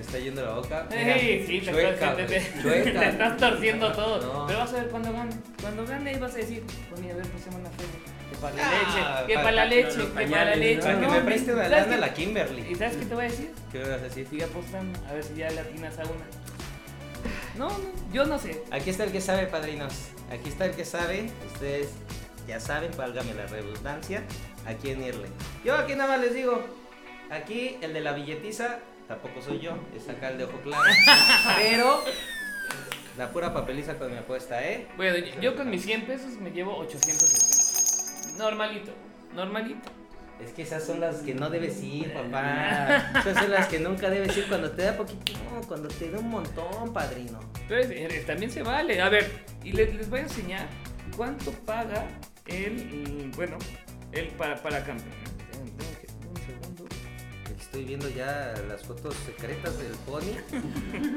Está 0.05 0.19
yendo 0.19 0.43
la 0.45 0.53
boca. 0.53 0.87
Sí, 0.89 0.95
te, 0.95 1.71
chueca, 1.71 2.15
te- 2.15 2.25
te- 2.25 2.39
güey, 2.61 2.83
chueca. 2.83 2.99
te 2.99 3.09
estás 3.09 3.37
torciendo 3.37 3.91
todo. 3.93 4.21
No. 4.33 4.47
Pero 4.47 4.59
vas 4.59 4.73
a 4.73 4.75
ver 4.77 4.87
cuando 4.89 5.11
gane. 5.13 5.31
Cuando 5.61 5.85
gane 5.85 6.17
vas 6.19 6.33
a 6.33 6.37
decir, 6.37 6.63
pues 6.89 7.01
mira, 7.01 7.13
a 7.13 7.17
ver, 7.17 7.27
pasemos 7.27 7.61
la 7.61 7.69
feria. 7.71 7.91
Que 8.29 8.37
para 8.37 8.55
la 8.55 8.63
Ah, 8.63 8.71
leche, 8.71 9.27
que 9.27 9.33
para- 9.33 9.43
para 9.43 9.55
la 9.55 9.65
leche, 9.65 9.97
que 9.97 10.05
para 10.27 10.45
la 10.45 10.55
leche. 10.55 10.81
Para 10.81 10.99
que 10.99 11.07
me 11.07 11.21
preste 11.21 11.53
una 11.53 11.63
¿sabes 11.69 11.87
lana 11.87 11.97
la 11.97 12.07
¿Y 12.07 12.11
Kimberly. 12.11 12.75
sabes 12.75 12.97
qué 12.97 13.05
te 13.05 13.15
voy 13.15 13.25
a 13.25 13.29
decir? 13.29 13.51
¿Qué 13.71 13.79
me 13.79 13.89
vas 13.89 13.99
a 13.99 14.03
decir? 14.03 14.27
Sigue 14.29 14.43
apostando, 14.43 14.99
a 15.07 15.13
ver 15.13 15.23
si 15.23 15.35
ya 15.35 15.49
le 15.49 15.59
atinas 15.61 15.97
a 15.99 16.03
una. 16.03 16.25
No, 17.57 17.69
no, 17.69 17.77
yo 18.11 18.25
no 18.25 18.39
sé. 18.39 18.61
Aquí 18.71 18.89
está 18.89 19.03
el 19.03 19.11
que 19.11 19.21
sabe, 19.21 19.45
padrinos. 19.47 19.93
Aquí 20.31 20.49
está 20.49 20.65
el 20.65 20.71
que 20.71 20.85
sabe. 20.85 21.29
Ustedes 21.53 21.89
ya 22.47 22.59
saben, 22.59 22.91
válgame 22.97 23.33
la 23.35 23.45
redundancia, 23.45 24.23
a 24.65 24.73
quién 24.73 25.01
irle. 25.03 25.27
Yo 25.63 25.75
aquí 25.75 25.95
nada 25.95 26.11
más 26.17 26.21
les 26.21 26.33
digo, 26.33 26.61
aquí 27.31 27.77
el 27.81 27.93
de 27.93 28.01
la 28.01 28.13
billetiza, 28.13 28.79
tampoco 29.07 29.41
soy 29.41 29.59
yo, 29.59 29.77
es 29.95 30.07
acá 30.09 30.29
el 30.29 30.37
de 30.39 30.43
ojo 30.45 30.59
claro. 30.63 30.83
Pero 31.57 32.03
la 33.17 33.29
pura 33.31 33.53
papeliza 33.53 33.97
con 33.97 34.11
mi 34.11 34.17
apuesta, 34.17 34.63
¿eh? 34.67 34.87
Bueno, 34.97 35.17
yo- 35.17 35.39
yo 35.41 35.55
con 35.55 35.69
mis 35.69 35.83
100 35.83 36.05
pesos 36.05 36.33
me 36.39 36.51
llevo 36.51 36.75
870. 36.77 38.37
Normalito, 38.43 38.91
normalito. 39.35 39.89
Es 40.43 40.51
que 40.51 40.63
esas 40.63 40.83
son 40.83 40.99
las 40.99 41.17
que 41.17 41.35
no 41.35 41.49
debes 41.49 41.81
ir, 41.83 42.11
papá. 42.31 43.11
Esas 43.19 43.37
son 43.37 43.51
las 43.51 43.67
que 43.67 43.79
nunca 43.79 44.09
debes 44.09 44.35
ir 44.35 44.47
cuando 44.47 44.71
te 44.71 44.81
da 44.83 44.97
poquito, 44.97 45.33
no, 45.53 45.61
cuando 45.67 45.87
te 45.89 46.09
da 46.09 46.19
un 46.19 46.29
montón, 46.29 46.91
padrino. 46.91 47.39
Entonces, 47.61 47.91
eh, 47.91 48.23
también 48.25 48.51
se 48.51 48.63
vale. 48.63 48.99
A 49.01 49.09
ver, 49.09 49.29
y 49.63 49.71
le- 49.73 49.93
les, 49.93 50.09
voy 50.09 50.19
a 50.21 50.23
enseñar 50.23 50.67
cuánto 51.15 51.51
paga 51.51 52.05
el, 52.47 52.73
mm, 53.29 53.31
bueno, 53.35 53.57
el 54.11 54.27
para, 54.29 54.55
para 54.61 54.83
campeón. 54.83 55.13
Estoy 57.73 57.85
viendo 57.85 58.07
ya 58.07 58.53
las 58.67 58.83
fotos 58.83 59.15
secretas 59.25 59.79
del 59.79 59.93
pony 60.05 60.37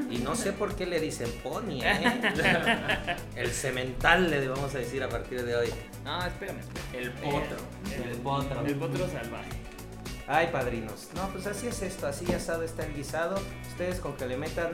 y 0.09 0.17
no 0.17 0.35
sé 0.35 0.53
por 0.53 0.73
qué 0.75 0.87
le 0.87 0.99
dicen 0.99 1.29
pony, 1.43 1.83
¿eh? 1.83 3.15
El 3.35 3.51
cemental 3.51 4.31
le 4.31 4.47
vamos 4.47 4.73
a 4.73 4.79
decir 4.79 5.03
a 5.03 5.07
partir 5.07 5.45
de 5.45 5.55
hoy. 5.55 5.69
No, 6.03 6.17
espérame, 6.25 6.57
espérame. 6.57 6.95
El 6.95 7.11
potro. 7.11 7.57
El, 7.95 8.09
El 8.09 8.17
potro. 8.17 8.65
El 8.65 8.75
potro 8.75 9.07
salvaje. 9.07 9.51
Ay, 10.25 10.49
padrinos. 10.51 11.09
No, 11.13 11.29
pues 11.29 11.45
así 11.45 11.67
es 11.67 11.79
esto, 11.83 12.07
así 12.07 12.33
asado 12.33 12.63
está 12.63 12.87
el 12.87 12.95
guisado. 12.95 13.39
Ustedes 13.69 13.99
con 13.99 14.17
que 14.17 14.25
le 14.25 14.35
metan, 14.35 14.71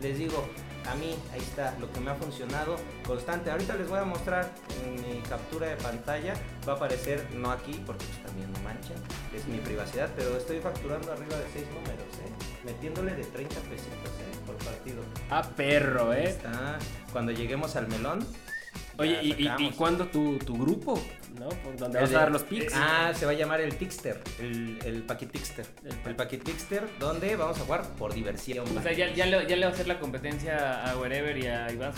les 0.00 0.18
digo, 0.18 0.48
a 0.88 0.94
mí, 0.94 1.14
ahí 1.32 1.40
está, 1.40 1.76
lo 1.78 1.90
que 1.92 2.00
me 2.00 2.10
ha 2.10 2.14
funcionado 2.14 2.76
constante. 3.06 3.50
Ahorita 3.50 3.76
les 3.76 3.88
voy 3.88 3.98
a 3.98 4.04
mostrar 4.04 4.50
en 4.84 4.94
mi 4.94 5.20
captura 5.22 5.68
de 5.68 5.76
pantalla. 5.76 6.34
Va 6.68 6.74
a 6.74 6.76
aparecer, 6.76 7.26
no 7.34 7.50
aquí, 7.50 7.80
porque 7.86 8.04
pues 8.04 8.22
también 8.24 8.52
no 8.52 8.60
manchen, 8.60 8.96
es 9.34 9.46
mi 9.46 9.58
privacidad, 9.58 10.10
pero 10.16 10.36
estoy 10.36 10.60
facturando 10.60 11.12
arriba 11.12 11.36
de 11.36 11.46
6 11.52 11.66
números, 11.68 12.14
¿eh? 12.24 12.32
Metiéndole 12.64 13.14
de 13.14 13.24
30 13.24 13.54
pesitos, 13.60 13.90
¿eh? 13.90 14.38
Por 14.46 14.56
partido. 14.56 15.02
Ah, 15.30 15.42
perro, 15.56 16.10
Ahí 16.10 16.24
¿eh? 16.24 16.30
está. 16.30 16.78
Cuando 17.12 17.32
lleguemos 17.32 17.76
al 17.76 17.88
melón. 17.88 18.26
Oye, 18.98 19.18
¿y, 19.22 19.48
y 19.58 19.70
cuándo 19.72 20.06
tu, 20.08 20.38
tu 20.38 20.58
grupo? 20.58 21.00
¿No? 21.40 21.48
Por 21.48 21.74
Donde 21.74 21.98
El 21.98 22.04
vas 22.04 22.14
a 22.14 22.18
dar 22.18 22.30
los 22.30 22.42
pics. 22.42 22.74
Ah, 22.76 23.12
se 23.14 23.24
va 23.24 23.32
a 23.32 23.34
llamar 23.34 23.62
el 23.62 23.74
Tixter, 23.74 24.20
el, 24.40 24.78
el 24.84 25.02
Paquitixter. 25.04 25.64
El 25.82 26.10
El 26.10 26.14
Paquitixter, 26.14 26.86
donde 26.98 27.34
vamos 27.34 27.58
a 27.58 27.62
jugar 27.62 27.82
por 27.96 28.12
diversión. 28.12 28.66
O 28.76 28.82
sea, 28.82 28.92
ya, 28.92 29.10
ya, 29.14 29.24
le, 29.24 29.46
ya 29.46 29.56
le 29.56 29.64
va 29.64 29.70
a 29.70 29.74
hacer 29.74 29.88
la 29.88 29.98
competencia 29.98 30.84
a 30.84 30.98
Wherever 30.98 31.38
y 31.38 31.46
a 31.46 31.72
Iván. 31.72 31.92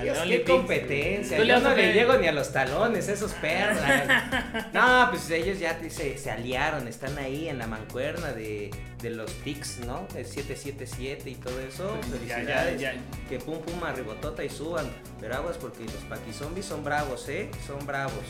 Ellos, 0.00 0.18
Al 0.18 0.28
qué 0.28 0.44
competencia. 0.44 1.44
Yo 1.44 1.60
no 1.60 1.74
le 1.74 1.92
llego 1.92 2.16
ni 2.16 2.26
a 2.26 2.32
los 2.32 2.52
talones, 2.52 3.08
esos 3.08 3.32
perros. 3.32 3.82
no, 4.72 5.08
pues 5.10 5.28
ellos 5.30 5.58
ya 5.58 5.78
se, 5.90 6.16
se 6.16 6.30
aliaron, 6.30 6.88
están 6.88 7.18
ahí 7.18 7.48
en 7.48 7.58
la 7.58 7.66
mancuerna 7.66 8.32
de, 8.32 8.70
de 9.02 9.10
los 9.10 9.30
tics, 9.42 9.80
¿no? 9.80 10.06
El 10.14 10.24
777 10.24 11.28
y 11.28 11.34
todo 11.34 11.60
eso. 11.60 11.98
Pues 12.08 12.26
ya, 12.26 12.36
Felicidades. 12.36 12.80
ya, 12.80 12.94
ya. 12.94 13.00
Que 13.28 13.38
pum 13.40 13.60
pum 13.60 13.82
arribotota 13.84 14.42
y 14.42 14.48
suban. 14.48 14.86
Pero 15.20 15.34
aguas 15.34 15.58
porque 15.58 15.84
los 15.84 16.04
paquizombies 16.08 16.64
son 16.64 16.82
bravos, 16.82 17.28
¿eh? 17.28 17.50
Son 17.66 17.84
bravos. 17.84 18.24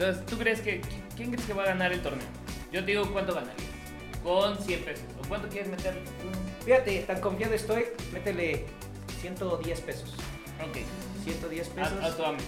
Entonces, 0.00 0.24
¿tú 0.24 0.38
crees 0.38 0.62
que 0.62 0.80
quién 1.14 1.30
crees 1.30 1.46
que 1.46 1.52
va 1.52 1.64
a 1.64 1.66
ganar 1.66 1.92
el 1.92 2.00
torneo? 2.00 2.26
Yo 2.72 2.82
te 2.82 2.92
digo 2.92 3.12
cuánto 3.12 3.34
ganarías. 3.34 3.68
Con 4.22 4.56
100 4.56 4.82
pesos. 4.82 5.04
¿O 5.22 5.28
cuánto 5.28 5.46
quieres 5.48 5.68
meter? 5.68 5.94
Fíjate, 6.64 7.00
tan 7.00 7.20
confiado 7.20 7.52
estoy, 7.52 7.84
métele 8.10 8.64
110 9.20 9.80
pesos. 9.82 10.14
Ok. 10.66 10.78
110 11.22 11.68
pesos. 11.68 12.02
A, 12.02 12.06
a 12.06 12.16
tu 12.16 12.24
amigo. 12.24 12.44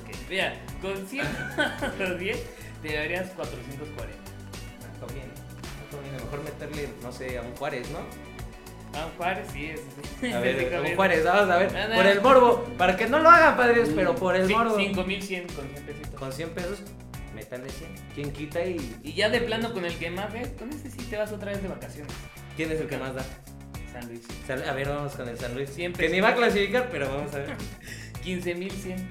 Ok. 0.00 0.16
Mira, 0.30 0.58
con 0.80 1.06
110 1.06 2.42
te 2.82 2.96
darías 2.96 3.28
440. 3.32 4.16
No 4.80 5.06
conviene, 5.06 5.28
no 5.28 5.96
conviene. 5.98 6.16
Mejor 6.16 6.44
meterle, 6.44 6.88
no 7.02 7.12
sé, 7.12 7.36
a 7.36 7.42
un 7.42 7.54
Juárez, 7.56 7.90
¿no? 7.90 7.98
Ah, 8.96 9.08
Juárez, 9.16 9.46
sí, 9.52 9.66
es. 9.66 9.80
sí. 10.20 10.32
A 10.32 10.40
ver, 10.40 10.94
Juárez, 10.96 11.24
vamos 11.24 11.50
a 11.50 11.56
ver. 11.58 11.72
No, 11.72 11.88
no. 11.88 11.94
Por 11.96 12.06
el 12.06 12.20
morbo, 12.20 12.64
para 12.78 12.96
que 12.96 13.06
no 13.06 13.18
lo 13.18 13.28
hagan, 13.30 13.56
padres, 13.56 13.90
pero 13.94 14.14
por 14.14 14.36
el 14.36 14.46
Sí, 14.46 14.54
morbo. 14.54 14.76
5100 14.76 15.46
con 15.48 15.68
100 15.68 15.84
pesitos. 15.86 16.20
Con 16.20 16.32
100 16.32 16.50
pesos, 16.50 16.82
métanle 17.34 17.68
100. 17.70 17.90
¿Quién 18.14 18.32
quita 18.32 18.64
y 18.64 18.96
Y 19.02 19.12
ya 19.14 19.28
de 19.28 19.40
plano 19.40 19.72
con 19.72 19.84
el 19.84 19.94
que 19.96 20.10
más 20.10 20.32
ves, 20.32 20.48
con 20.58 20.70
ese 20.70 20.90
sí 20.90 20.98
te 21.10 21.16
vas 21.16 21.32
otra 21.32 21.52
vez 21.52 21.62
de 21.62 21.68
vacaciones. 21.68 22.12
quién 22.56 22.70
es 22.70 22.80
el 22.80 22.86
que 22.86 22.96
más 22.98 23.14
da? 23.14 23.24
San 23.92 24.08
Luis. 24.08 24.22
A 24.68 24.72
ver, 24.72 24.88
vamos 24.88 25.12
con 25.14 25.28
el 25.28 25.38
San 25.38 25.54
Luis. 25.54 25.70
100 25.70 25.92
que 25.92 26.08
ni 26.08 26.20
va 26.20 26.30
a 26.30 26.34
clasificar, 26.34 26.88
pero 26.90 27.08
vamos 27.08 27.32
a 27.34 27.38
ver. 27.38 27.56
15100. 28.24 29.08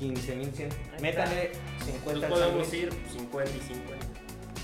15.100. 0.00 0.62
está. 0.66 1.00
Métanle 1.00 1.52
Pues 1.78 1.90
50 1.94 2.12
al 2.14 2.20
San 2.20 2.30
podemos 2.30 2.72
ir 2.74 2.90
50 3.12 3.50
y 3.50 3.60
50. 3.60 4.06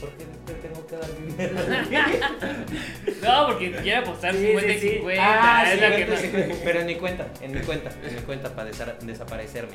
¿Por 0.00 0.10
qué 0.10 0.24
te 0.46 0.52
tengo 0.54 0.86
que 0.86 0.96
dar 0.96 1.10
dinero? 1.16 1.54
No, 3.22 3.46
porque 3.48 3.72
quiere 3.72 3.96
apostar 3.96 4.34
50 4.34 4.72
y 4.72 4.78
50. 4.78 5.22
Ah, 5.24 5.72
es 5.72 5.80
la 5.80 5.88
que 5.96 6.06
50, 6.06 6.12
más. 6.12 6.20
50. 6.20 6.54
Pero 6.64 6.80
en 6.80 6.86
mi 6.86 6.94
cuenta, 6.96 7.26
en 7.40 7.52
mi 7.54 7.60
cuenta, 7.60 7.90
en 8.06 8.14
mi 8.14 8.20
cuenta 8.22 8.54
para 8.54 8.70
desa- 8.70 8.98
desaparecerme. 8.98 9.74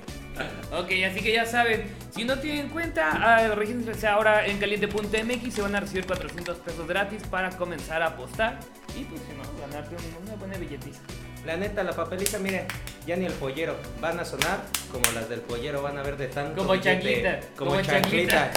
Ok, 0.71 0.89
así 1.09 1.21
que 1.21 1.33
ya 1.33 1.45
saben, 1.45 1.83
si 2.11 2.23
no 2.23 2.39
tienen 2.39 2.69
cuenta, 2.69 3.09
ah, 3.11 3.47
regístrense 3.55 4.07
ahora 4.07 4.45
en 4.45 4.57
caliente.mx 4.57 5.43
y 5.47 5.51
se 5.51 5.61
van 5.61 5.75
a 5.75 5.79
recibir 5.79 6.05
400 6.05 6.57
pesos 6.59 6.87
gratis 6.87 7.23
para 7.29 7.49
comenzar 7.49 8.01
a 8.01 8.07
apostar 8.07 8.59
y 8.97 9.03
pues 9.05 9.21
si 9.27 9.33
no, 9.35 9.43
ganarte 9.67 9.95
un- 9.95 10.27
una 10.27 10.35
buena 10.35 10.57
billetiza. 10.57 11.01
La 11.45 11.57
neta, 11.57 11.83
la 11.83 11.91
papelita, 11.91 12.37
miren, 12.37 12.67
ya 13.07 13.15
ni 13.15 13.25
el 13.25 13.33
pollero. 13.33 13.75
Van 13.99 14.19
a 14.19 14.25
sonar 14.25 14.59
como 14.91 15.03
las 15.11 15.27
del 15.27 15.41
pollero, 15.41 15.81
van 15.81 15.97
a 15.97 16.03
ver 16.03 16.15
de 16.15 16.27
tanto. 16.27 16.61
Como 16.61 16.75
chanqulita, 16.77 17.39
Como, 17.55 17.71
como 17.71 17.81
chanclita. 17.81 18.51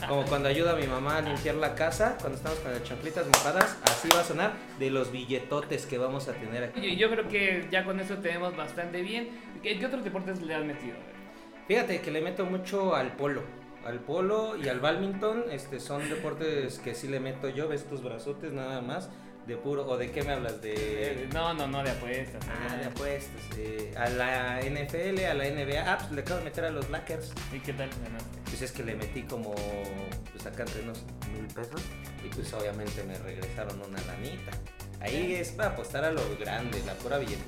como 0.08 0.24
cuando 0.24 0.48
ayuda 0.48 0.72
a 0.72 0.76
mi 0.76 0.88
mamá 0.88 1.18
a 1.18 1.20
limpiar 1.20 1.54
la 1.54 1.76
casa, 1.76 2.16
cuando 2.20 2.36
estamos 2.36 2.58
con 2.58 2.72
las 2.72 2.82
chanclitas 2.82 3.26
mojadas, 3.28 3.78
así 3.84 4.08
va 4.12 4.20
a 4.20 4.24
sonar 4.24 4.52
de 4.80 4.90
los 4.90 5.12
billetotes 5.12 5.86
que 5.86 5.98
vamos 5.98 6.26
a 6.28 6.32
tener 6.32 6.64
aquí. 6.64 6.80
Yo, 6.80 7.06
yo 7.06 7.10
creo 7.14 7.28
que 7.28 7.68
ya 7.70 7.84
con 7.84 8.00
eso 8.00 8.16
tenemos 8.16 8.56
bastante 8.56 9.02
bien. 9.02 9.28
¿Qué, 9.62 9.78
qué 9.78 9.86
otros 9.86 10.02
deportes 10.02 10.42
le 10.42 10.54
has 10.54 10.64
metido? 10.64 10.96
Fíjate 11.68 12.00
que 12.00 12.10
le 12.10 12.22
meto 12.22 12.44
mucho 12.44 12.96
al 12.96 13.12
polo. 13.12 13.42
Al 13.84 14.00
polo 14.00 14.56
y 14.56 14.68
al 14.68 14.80
badminton, 14.80 15.44
este, 15.52 15.78
son 15.78 16.08
deportes 16.08 16.80
que 16.80 16.94
sí 16.94 17.06
le 17.06 17.20
meto 17.20 17.48
yo, 17.48 17.68
ves 17.68 17.86
tus 17.86 18.02
brazotes 18.02 18.52
nada 18.52 18.80
más, 18.80 19.10
de 19.48 19.56
puro, 19.56 19.86
o 19.88 19.96
de 19.96 20.10
qué 20.10 20.22
me 20.22 20.32
hablas, 20.34 20.60
de... 20.60 20.74
Eh, 20.76 21.28
No, 21.32 21.54
no, 21.54 21.66
no, 21.66 21.82
de 21.82 21.90
apuestas. 21.90 22.42
Ah, 22.48 22.68
¿no? 22.70 22.76
de 22.76 22.84
apuestas, 22.84 23.42
eh, 23.56 23.94
a 23.96 24.08
la 24.10 24.60
NFL, 24.60 25.24
a 25.24 25.34
la 25.34 25.44
NBA, 25.44 25.84
ah, 25.90 25.96
pues 25.98 26.12
le 26.12 26.20
acabo 26.20 26.38
de 26.40 26.44
meter 26.44 26.64
a 26.66 26.70
los 26.70 26.88
Lakers. 26.90 27.32
¿Y 27.52 27.58
qué 27.60 27.72
tal 27.72 27.88
ganaste? 28.04 28.38
Pues 28.44 28.62
es 28.62 28.72
que 28.72 28.84
le 28.84 28.94
metí 28.94 29.22
como, 29.22 29.54
pues 30.32 30.46
acá 30.46 30.64
entre 30.64 30.82
unos 30.82 31.02
mil 31.32 31.46
pesos 31.46 31.80
y 32.22 32.28
pues 32.28 32.52
obviamente 32.52 33.02
me 33.04 33.16
regresaron 33.18 33.80
una 33.80 34.00
lanita. 34.02 34.50
Ahí 35.00 35.34
es 35.34 35.50
para 35.52 35.70
apostar 35.70 36.04
a 36.04 36.10
lo 36.10 36.20
grande, 36.38 36.82
la 36.84 36.92
pura 36.94 37.18
billete. 37.18 37.42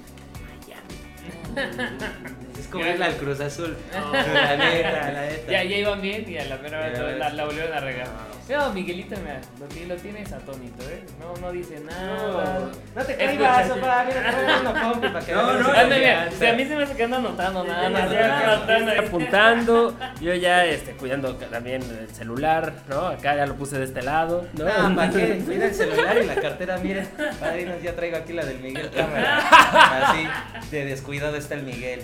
Es 2.58 2.66
como 2.68 2.86
irle 2.86 3.04
al 3.04 3.16
Cruz 3.16 3.40
Azul. 3.40 3.76
La 3.92 4.56
neta, 4.56 5.12
la 5.12 5.22
neta. 5.22 5.52
Ya, 5.52 5.64
ya 5.64 5.76
iban 5.76 6.00
bien 6.00 6.28
y 6.28 6.38
a 6.38 6.44
la 6.44 6.56
mera 6.58 6.88
la, 6.90 7.30
la 7.30 7.44
volvieron 7.44 7.72
a 7.72 7.80
regar. 7.80 8.08
No, 8.50 8.68
No, 8.68 8.72
Miguelito, 8.74 9.16
mira, 9.20 9.40
lo, 9.58 9.66
ti- 9.66 9.84
lo 9.86 9.94
tienes 9.96 10.32
atónito, 10.32 10.82
¿eh? 10.88 11.04
No, 11.20 11.34
no 11.40 11.52
dice 11.52 11.80
nada. 11.80 12.58
No, 12.58 12.66
no 12.96 13.04
te 13.06 13.12
sí. 13.14 13.38
papá. 13.38 14.04
Mira, 14.06 14.30
te 14.30 14.36
voy 14.36 14.44
a 14.44 14.46
dar 14.46 14.60
una 14.60 14.82
compi 14.82 15.08
para 15.08 15.24
que 15.26 15.32
No, 15.32 15.46
veas 15.46 15.60
no, 15.60 15.68
mira, 15.68 15.84
confianza. 16.24 16.38
si 16.38 16.46
a 16.46 16.52
mí 16.54 16.64
se 16.64 16.76
me 16.76 16.82
hace 16.82 16.96
que 16.96 17.04
anda 17.04 17.16
anotando 17.18 17.64
nada 17.64 17.90
más. 17.90 18.98
apuntando, 18.98 19.96
yo 20.20 20.34
ya 20.34 20.64
este, 20.66 20.92
cuidando 20.92 21.34
también 21.36 21.82
el 21.82 22.08
celular, 22.14 22.72
¿no? 22.88 23.06
Acá 23.06 23.36
ya 23.36 23.46
lo 23.46 23.54
puse 23.54 23.78
de 23.78 23.84
este 23.84 24.02
lado, 24.02 24.46
¿no? 24.54 24.88
No, 24.88 24.96
¿para 24.96 25.10
qué? 25.10 25.38
Cuida 25.46 25.66
el 25.66 25.74
celular 25.74 26.18
y 26.22 26.26
la 26.26 26.34
cartera, 26.36 26.78
miren. 26.78 27.08
Padrinos, 27.38 27.82
ya 27.82 27.94
traigo 27.94 28.16
aquí 28.16 28.32
la 28.32 28.44
del 28.44 28.58
Miguel 28.60 28.90
Cámara. 28.90 29.38
Así, 30.10 30.26
de 30.70 30.84
descuidado 30.84 31.36
está 31.36 31.54
el 31.54 31.62
Miguel. 31.62 32.02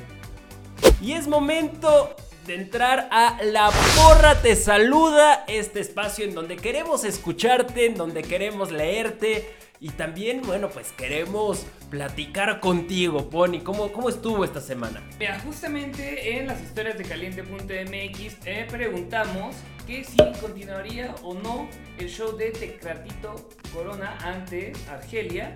Y 1.00 1.12
es 1.12 1.26
momento 1.26 2.14
de 2.46 2.54
entrar 2.54 3.08
a 3.10 3.38
La 3.42 3.70
Porra 3.96 4.40
Te 4.40 4.54
Saluda, 4.54 5.44
este 5.48 5.80
espacio 5.80 6.24
en 6.24 6.34
donde 6.34 6.56
queremos 6.56 7.04
escucharte, 7.04 7.86
en 7.86 7.94
donde 7.94 8.22
queremos 8.22 8.70
leerte 8.70 9.52
y 9.80 9.90
también, 9.90 10.42
bueno, 10.42 10.70
pues 10.70 10.92
queremos 10.92 11.66
platicar 11.90 12.60
contigo, 12.60 13.28
Pony. 13.28 13.60
¿Cómo, 13.64 13.92
cómo 13.92 14.08
estuvo 14.08 14.44
esta 14.44 14.60
semana? 14.60 15.02
Mira, 15.18 15.40
justamente 15.40 16.38
en 16.38 16.46
las 16.46 16.62
historias 16.62 16.96
de 16.96 17.04
caliente.mx 17.04 18.46
eh, 18.46 18.66
preguntamos 18.70 19.56
que 19.86 20.04
si 20.04 20.16
continuaría 20.40 21.14
o 21.22 21.34
no 21.34 21.68
el 21.98 22.08
show 22.08 22.36
de 22.36 22.52
Tecratito 22.52 23.48
Corona 23.72 24.16
ante 24.22 24.72
Argelia 24.88 25.54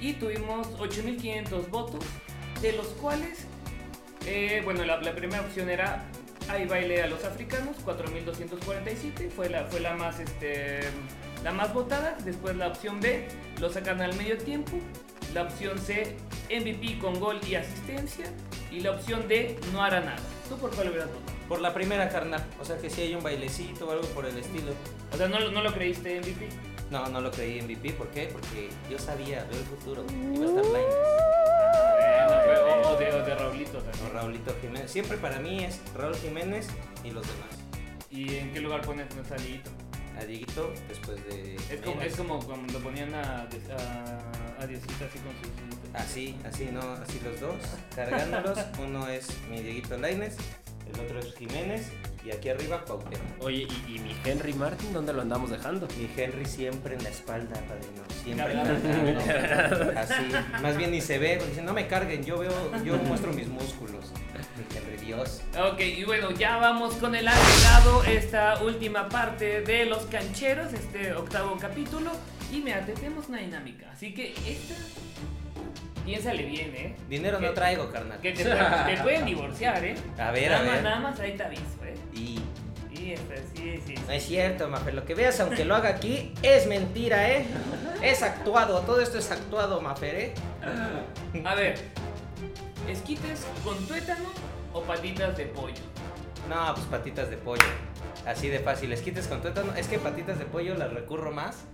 y 0.00 0.14
tuvimos 0.14 0.66
8500 0.78 1.70
votos, 1.70 2.04
de 2.60 2.72
los 2.72 2.88
cuales, 2.88 3.46
eh, 4.26 4.60
bueno, 4.64 4.84
la, 4.84 5.00
la 5.00 5.14
primera 5.14 5.42
opción 5.42 5.70
era 5.70 6.04
Hay 6.48 6.66
baile 6.66 7.02
a 7.02 7.06
los 7.06 7.24
africanos, 7.24 7.76
4247, 7.84 9.30
fue 9.34 9.48
la, 9.48 9.64
fue 9.64 9.80
la 9.80 9.94
más 9.94 10.20
este 10.20 10.80
la 11.42 11.50
más 11.52 11.72
votada, 11.74 12.16
después 12.24 12.54
la 12.56 12.68
opción 12.68 13.00
B, 13.00 13.26
lo 13.58 13.68
sacan 13.72 14.00
al 14.00 14.14
medio 14.16 14.38
tiempo, 14.38 14.72
la 15.34 15.42
opción 15.42 15.78
C, 15.78 16.14
MVP 16.50 16.98
con 17.00 17.18
gol 17.18 17.40
y 17.48 17.54
asistencia, 17.56 18.26
y 18.70 18.80
la 18.80 18.92
opción 18.92 19.26
D, 19.28 19.58
no 19.72 19.82
hará 19.82 20.00
nada. 20.00 20.18
¿Tú 20.48 20.56
por 20.58 20.70
cuál 20.74 20.88
hubieras 20.90 21.08
votado? 21.08 21.32
Por 21.48 21.60
la 21.60 21.74
primera 21.74 22.08
carnal. 22.10 22.44
O 22.60 22.64
sea 22.64 22.76
que 22.78 22.88
si 22.90 23.00
hay 23.02 23.14
un 23.14 23.22
bailecito 23.22 23.88
o 23.88 23.90
algo 23.92 24.06
por 24.08 24.24
el 24.26 24.36
estilo. 24.38 24.72
O 25.12 25.16
sea, 25.16 25.28
¿no, 25.28 25.40
lo- 25.40 25.50
no 25.50 25.62
lo 25.62 25.72
creíste 25.72 26.18
MVP? 26.20 26.48
No, 26.90 27.06
no 27.08 27.20
lo 27.20 27.30
creí 27.30 27.60
MVP. 27.62 27.92
¿Por 27.94 28.08
qué? 28.08 28.28
Porque 28.32 28.68
yo 28.90 28.98
sabía, 28.98 29.44
veo 29.50 29.58
el 29.58 29.64
futuro. 29.66 30.04
Iba 30.34 30.44
a 30.44 30.48
estar 30.48 30.62
blind. 30.64 30.86
O, 32.92 32.98
de, 32.98 33.12
o 33.12 33.24
de 33.24 33.34
Raulito 33.34 33.78
O 33.78 33.82
también. 33.82 34.12
Raulito 34.12 34.54
Jiménez. 34.60 34.90
Siempre 34.90 35.16
para 35.18 35.38
mí 35.38 35.64
es 35.64 35.80
Raúl 35.94 36.16
Jiménez 36.16 36.68
y 37.04 37.10
los 37.10 37.26
demás. 37.26 37.50
¿Y 38.10 38.36
en 38.36 38.52
qué 38.52 38.60
lugar 38.60 38.82
pones 38.82 39.14
nuestro 39.14 39.36
Dieguito? 39.38 39.70
A 40.20 40.24
Dieguito 40.24 40.72
después 40.88 41.24
de. 41.26 41.56
Es 41.56 41.80
como, 41.80 42.02
es 42.02 42.16
como 42.16 42.38
cuando 42.40 42.78
ponían 42.80 43.14
a, 43.14 43.42
a, 43.42 44.62
a 44.62 44.66
Diosito 44.66 45.04
así 45.04 45.18
con 45.18 45.32
sus... 45.40 45.94
Así, 45.94 46.36
así, 46.44 46.68
no, 46.72 46.80
así 46.80 47.20
los 47.24 47.40
dos, 47.40 47.56
cargándolos. 47.94 48.58
Uno 48.78 49.08
es 49.08 49.28
mi 49.50 49.60
Dieguito 49.62 49.96
Laines, 49.96 50.36
el 50.92 51.00
otro 51.00 51.18
es 51.18 51.34
Jiménez 51.34 51.90
y 52.24 52.30
aquí 52.30 52.48
arriba 52.48 52.84
Cuauhtémoc. 52.84 53.40
Oye, 53.42 53.66
¿y, 53.88 53.96
y 53.96 53.98
mi 53.98 54.14
Henry 54.24 54.52
Martin 54.54 54.92
dónde 54.92 55.12
lo 55.12 55.22
andamos 55.22 55.50
dejando? 55.50 55.88
Mi 55.98 56.08
Henry 56.16 56.44
siempre 56.44 56.94
en 56.94 57.02
la 57.02 57.08
espalda, 57.10 57.54
padrino, 57.68 58.02
siempre 58.22 58.52
Cargando. 58.54 59.24
cargando. 59.26 60.00
Así, 60.00 60.62
más 60.62 60.76
bien 60.76 60.90
ni 60.92 61.00
se 61.00 61.18
ve, 61.18 61.36
porque 61.36 61.50
dice, 61.50 61.62
no 61.62 61.72
me 61.72 61.86
carguen, 61.88 62.24
yo 62.24 62.38
veo, 62.38 62.52
yo 62.84 62.96
muestro 62.98 63.32
mis 63.32 63.48
músculos. 63.48 64.12
Mi 64.56 64.76
Henry, 64.76 65.04
Dios. 65.04 65.42
Ok, 65.72 65.80
y 65.80 66.04
bueno, 66.04 66.30
ya 66.30 66.58
vamos 66.58 66.94
con 66.94 67.14
el 67.14 67.26
agregado, 67.26 68.04
esta 68.04 68.62
última 68.62 69.08
parte 69.08 69.62
de 69.62 69.86
los 69.86 70.04
cancheros, 70.06 70.72
este 70.72 71.12
octavo 71.14 71.56
capítulo. 71.60 72.12
Y 72.52 72.60
mira, 72.60 72.84
tenemos 72.84 73.28
una 73.28 73.38
dinámica. 73.38 73.90
Así 73.92 74.12
que 74.12 74.32
esta, 74.46 74.74
piénsale 76.04 76.42
bien, 76.44 76.74
¿eh? 76.76 76.96
Dinero 77.08 77.40
no 77.40 77.50
traigo, 77.50 77.90
carnal. 77.90 78.20
Que 78.20 78.32
te, 78.32 78.44
pueden- 78.44 78.86
te 78.96 79.02
pueden 79.02 79.24
divorciar, 79.32 79.84
¿eh? 79.84 79.94
A 80.18 80.30
ver, 80.30 80.50
nada 80.50 80.60
a 80.60 80.64
Más, 80.64 80.74
ver. 80.74 80.82
nada 80.82 81.00
más 81.00 81.20
ahí 81.20 81.36
te 81.36 81.42
aviso, 81.44 81.62
¿eh? 81.84 81.94
Y 82.14 82.40
Y 82.98 83.12
esta, 83.12 83.34
sí, 83.54 83.80
sí. 83.86 83.94
sí. 83.96 84.02
no 84.06 84.12
es 84.12 84.22
cierto, 84.24 84.68
Mafer, 84.68 84.94
lo 84.94 85.04
que 85.04 85.14
veas, 85.14 85.40
aunque 85.40 85.64
lo 85.64 85.74
haga 85.74 85.88
aquí, 85.88 86.34
es 86.42 86.66
mentira, 86.66 87.30
¿eh? 87.30 87.46
Es 88.02 88.22
actuado, 88.22 88.80
todo 88.80 89.00
esto 89.00 89.18
es 89.18 89.30
actuado, 89.30 89.80
Mafer, 89.80 90.14
¿eh? 90.14 90.34
A 91.44 91.54
ver, 91.54 91.76
¿esquites 92.88 93.46
con 93.64 93.76
tuétano 93.86 94.28
o 94.72 94.82
patitas 94.82 95.36
de 95.36 95.46
pollo? 95.46 95.74
No, 96.48 96.74
pues 96.74 96.86
patitas 96.86 97.30
de 97.30 97.36
pollo. 97.36 97.62
Así 98.26 98.48
de 98.48 98.58
fácil. 98.58 98.92
Esquites 98.92 99.26
con 99.26 99.40
tuétano. 99.40 99.74
Es 99.74 99.86
que 99.88 99.98
patitas 99.98 100.38
de 100.38 100.44
pollo 100.44 100.74
las 100.74 100.92
recurro 100.92 101.30
más 101.32 101.64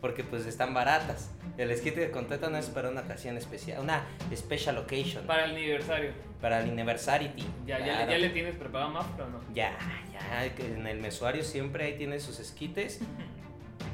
porque 0.00 0.24
pues 0.24 0.46
están 0.46 0.74
baratas. 0.74 1.30
El 1.58 1.70
esquite 1.70 2.10
con 2.10 2.26
tuétano 2.26 2.58
es 2.58 2.66
para 2.66 2.88
una 2.90 3.00
ocasión 3.02 3.36
especial, 3.38 3.80
una 3.80 4.04
special 4.34 4.78
occasion. 4.78 5.24
Para 5.26 5.44
el 5.46 5.52
aniversario. 5.52 6.10
Para 6.40 6.60
el 6.60 6.70
anniversarity. 6.70 7.44
¿Ya, 7.66 7.78
ya, 7.78 7.84
Claro. 7.84 8.10
ya 8.10 8.18
le 8.18 8.28
tienes 8.30 8.56
preparado 8.56 8.90
más 8.90 9.06
o 9.06 9.26
no? 9.30 9.40
Ya, 9.54 9.72
ya, 10.12 10.44
en 10.64 10.86
el 10.86 11.00
mesuario 11.00 11.42
siempre 11.42 11.84
ahí 11.84 11.96
tiene 11.96 12.20
sus 12.20 12.38
esquites 12.40 13.00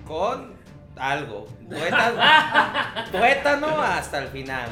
con 0.06 0.54
algo. 0.96 1.46
Tuétano, 1.68 2.20
tuétano 3.12 3.80
hasta 3.82 4.18
el 4.18 4.28
final. 4.28 4.68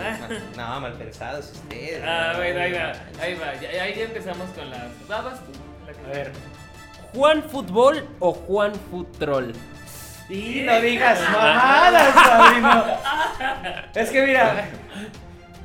No, 0.56 0.80
mal 0.80 0.92
pensados 0.94 1.52
ustedes. 1.52 2.02
Ah, 2.04 2.30
no. 2.32 2.38
bueno, 2.38 2.60
ahí 2.60 2.72
va, 2.72 2.92
ahí 3.22 3.34
va. 3.36 3.54
Ya, 3.60 3.82
ahí 3.84 3.94
ya 3.96 4.04
empezamos 4.04 4.50
con 4.50 4.68
las 4.68 5.08
babas. 5.08 5.38
tú, 5.46 5.52
la 5.86 5.92
que- 5.92 6.06
A 6.06 6.08
ver, 6.24 6.32
¿Juan 7.14 7.42
Fútbol 7.44 8.06
o 8.18 8.32
Juan 8.32 8.72
Futrol? 8.74 9.52
Y 10.30 10.62
no 10.64 10.80
digas 10.80 11.20
mamadas, 11.20 12.14
padrino. 12.14 12.84
Es 13.94 14.10
que 14.10 14.22
mira, 14.26 14.68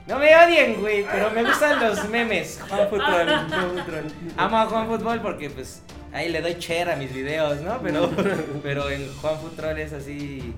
no 0.07 0.17
me 0.17 0.35
odien, 0.35 0.81
güey, 0.81 1.05
pero 1.05 1.29
me 1.29 1.43
gustan 1.43 1.79
los 1.79 2.09
memes. 2.09 2.59
Juan 2.67 2.89
Fútbol. 2.89 3.29
Amo 4.37 4.57
a 4.57 4.65
Juan 4.65 4.87
Fútbol 4.87 5.21
porque 5.21 5.51
pues 5.51 5.83
ahí 6.11 6.29
le 6.29 6.41
doy 6.41 6.57
cher 6.57 6.89
a 6.89 6.95
mis 6.95 7.13
videos, 7.13 7.61
¿no? 7.61 7.79
Pero, 7.81 8.09
pero 8.63 8.89
el 8.89 9.07
Juan 9.21 9.37
Fútbol 9.39 9.77
es 9.77 9.93
así, 9.93 10.55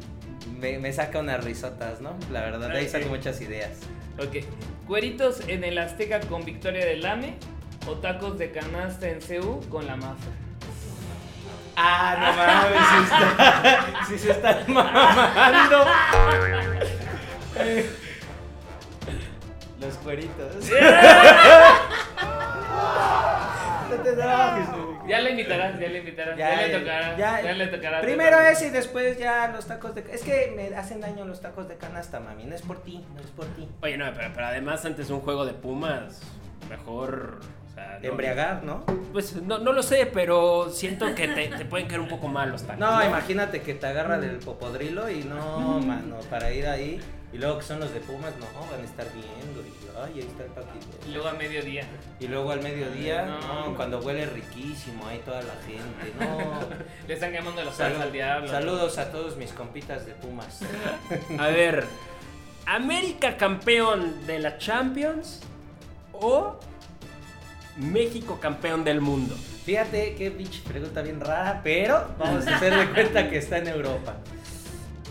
me, 0.57 0.79
me 0.79 0.93
saca 0.93 1.19
unas 1.19 1.43
risotas, 1.43 1.99
¿no? 1.99 2.15
La 2.31 2.41
verdad, 2.41 2.69
de 2.69 2.79
ahí 2.79 2.87
saco 2.87 3.09
muchas 3.09 3.41
ideas. 3.41 3.71
Ok. 4.19 4.45
Cueritos 4.87 5.41
en 5.47 5.65
el 5.65 5.77
Azteca 5.77 6.21
con 6.21 6.45
victoria 6.45 6.85
del 6.85 7.05
AME 7.05 7.35
o 7.87 7.95
tacos 7.95 8.37
de 8.37 8.51
canasta 8.51 9.09
en 9.09 9.19
CU 9.19 9.61
con 9.69 9.85
la 9.85 9.97
mafia. 9.97 10.31
Ah, 11.79 12.15
no 12.19 12.33
mames, 12.33 12.81
si, 12.89 12.97
está, 13.03 14.05
si 14.07 14.17
se 14.17 14.31
están 14.31 14.73
mamando. 14.73 15.85
Los 19.79 19.93
cueritos. 19.97 20.55
No 23.89 23.95
te. 24.03 24.15
Ya 25.07 25.21
le 25.21 25.29
invitarás, 25.31 25.79
ya 25.79 25.87
le 25.87 25.99
invitarás. 25.99 26.37
Ya, 26.37 26.55
le 26.55 26.79
tocará. 26.79 27.15
Ya, 27.15 27.41
le 27.53 27.67
tocará. 27.67 28.01
Primero 28.01 28.39
ese 28.41 28.67
y 28.67 28.69
después 28.71 29.17
ya 29.19 29.47
los 29.49 29.67
tacos 29.67 29.93
de 29.93 30.03
Es 30.11 30.23
que 30.23 30.51
me 30.55 30.75
hacen 30.75 30.99
daño 30.99 31.25
los 31.25 31.41
tacos 31.41 31.67
de 31.69 31.77
canasta, 31.77 32.19
mami. 32.19 32.45
No 32.45 32.55
es 32.55 32.63
por 32.63 32.83
ti, 32.83 33.05
no 33.13 33.21
es 33.21 33.27
por 33.27 33.45
ti. 33.55 33.69
Oye, 33.81 33.97
no, 33.97 34.11
pero, 34.15 34.31
pero 34.33 34.47
además 34.47 34.83
antes 34.83 35.11
un 35.11 35.21
juego 35.21 35.45
de 35.45 35.53
Pumas, 35.53 36.21
mejor... 36.69 37.39
o 37.77 37.79
sea, 37.79 37.99
no- 38.01 38.09
Embriagar, 38.09 38.63
¿no? 38.63 38.83
Pues 39.13 39.35
no, 39.41 39.57
no 39.59 39.71
lo 39.73 39.83
sé, 39.83 40.05
pero 40.07 40.69
siento 40.69 41.13
que 41.15 41.27
te, 41.27 41.47
te 41.47 41.65
pueden 41.65 41.87
caer 41.87 42.01
un 42.01 42.07
poco 42.07 42.27
mal 42.27 42.49
los 42.51 42.63
tacos. 42.63 42.79
No, 42.79 43.03
imagínate 43.05 43.61
que 43.61 43.73
te 43.73 43.87
agarra 43.87 44.19
del 44.19 44.37
popodrilo 44.37 45.09
y 45.09 45.23
no, 45.23 45.79
mano, 45.79 46.17
para 46.29 46.51
ir 46.51 46.67
ahí. 46.67 46.99
Y 47.33 47.37
luego 47.39 47.57
que 47.59 47.65
son 47.65 47.79
los 47.81 47.93
de 47.93 47.99
Pumas, 47.99 48.31
no, 48.39 48.45
van 48.71 48.79
a 48.81 48.83
estar 48.85 49.05
viendo. 49.13 49.61
Y 49.61 49.73
ay, 50.01 50.21
ahí 50.21 50.27
está 50.27 50.43
el 50.45 50.49
paquito. 50.51 50.97
Y 51.07 51.11
luego 51.11 51.27
a 51.27 51.33
mediodía. 51.33 51.83
Y 52.19 52.27
luego 52.27 52.51
al 52.51 52.61
mediodía, 52.61 53.25
No. 53.25 53.69
no, 53.69 53.75
cuando 53.75 53.99
huele 53.99 54.25
riquísimo, 54.27 55.05
ahí 55.07 55.19
toda 55.25 55.41
la 55.41 55.53
gente, 55.65 56.13
no. 56.19 56.59
Le 57.07 57.13
están 57.13 57.31
quemando 57.33 57.63
la 57.63 57.71
Salud- 57.71 57.75
salsa 57.95 58.03
al 58.03 58.11
diablo. 58.11 58.47
saludos 58.47 58.97
a 58.97 59.11
todos 59.11 59.35
mis 59.35 59.51
compitas 59.51 60.05
de 60.05 60.13
Pumas. 60.13 60.61
A 61.37 61.47
ver, 61.47 61.85
¿América 62.65 63.37
campeón 63.37 64.25
de 64.25 64.39
la 64.39 64.57
Champions 64.57 65.41
o 66.13 66.57
México 67.77 68.39
campeón 68.39 68.83
del 68.83 69.01
mundo? 69.01 69.35
Fíjate 69.65 70.15
qué 70.15 70.31
pinche 70.31 70.61
pregunta 70.67 71.01
bien 71.01 71.19
rara, 71.19 71.61
pero 71.63 72.15
vamos 72.17 72.47
a 72.47 72.55
hacer 72.55 72.75
de 72.75 72.89
cuenta 72.93 73.29
que 73.29 73.37
está 73.37 73.57
en 73.57 73.67
Europa. 73.67 74.17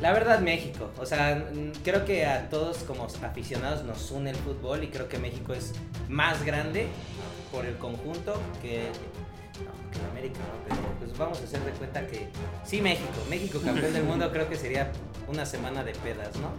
La 0.00 0.12
verdad, 0.12 0.40
México. 0.40 0.90
O 0.98 1.07
sea, 1.07 1.46
creo 1.83 2.05
que 2.05 2.26
a 2.26 2.50
todos 2.50 2.79
como 2.79 3.05
aficionados 3.05 3.85
nos 3.85 4.11
une 4.11 4.31
el 4.31 4.37
fútbol 4.37 4.85
y 4.85 4.88
creo 4.88 5.09
que 5.09 5.18
México 5.18 5.55
es 5.55 5.72
más 6.09 6.44
grande 6.44 6.88
por 7.50 7.64
el 7.64 7.76
conjunto 7.76 8.40
que, 8.61 8.85
no, 9.64 9.90
que 9.90 10.11
América, 10.11 10.40
¿no? 10.40 10.68
Pero 10.68 10.81
pues 10.98 11.16
vamos 11.16 11.40
a 11.40 11.44
hacer 11.44 11.61
de 11.61 11.70
cuenta 11.72 12.07
que 12.07 12.29
sí, 12.64 12.83
México. 12.83 13.12
México 13.31 13.61
campeón 13.64 13.94
del 13.94 14.05
mundo 14.05 14.31
creo 14.31 14.48
que 14.48 14.57
sería 14.57 14.92
una 15.29 15.46
semana 15.46 15.83
de 15.83 15.92
pedas, 15.92 16.37
¿no? 16.37 16.50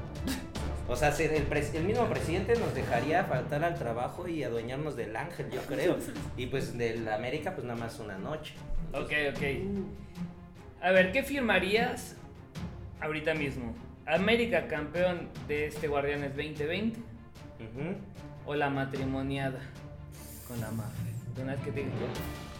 O 0.90 0.96
sea, 0.96 1.10
el, 1.10 1.84
mismo 1.84 2.06
presidente 2.08 2.56
nos 2.56 2.74
dejaría 2.74 3.26
faltar 3.26 3.64
al 3.64 3.76
trabajo 3.76 4.28
y 4.28 4.44
adueñarnos 4.44 4.96
del 4.96 5.16
ángel, 5.18 5.50
yo 5.52 5.62
creo. 5.62 5.98
Y 6.38 6.46
pues 6.46 6.78
del 6.78 7.08
América, 7.10 7.54
pues 7.54 7.66
nada 7.68 7.78
más 7.78 8.00
una 8.00 8.18
noche. 8.18 8.54
Ok, 8.94 9.12
ok. 9.36 9.44
A 10.82 10.92
ver, 10.92 11.12
¿qué 11.12 11.24
firmarías 11.24 12.16
ahorita 13.02 13.34
mismo? 13.34 13.76
¿América 14.06 14.68
campeón 14.68 15.28
de 15.50 15.68
este 15.68 15.90
Guardianes 15.90 16.30
2020 16.36 17.00
Ujú. 17.00 17.96
o 18.46 18.56
la 18.56 18.70
matrimoniada 18.70 19.60
con 20.48 20.62
la 20.62 20.72
mafia? 20.72 21.12
De 21.36 21.44
Una 21.44 21.56
vez 21.56 21.66
que 21.66 21.72
te 21.72 21.80
digo, 21.82 21.92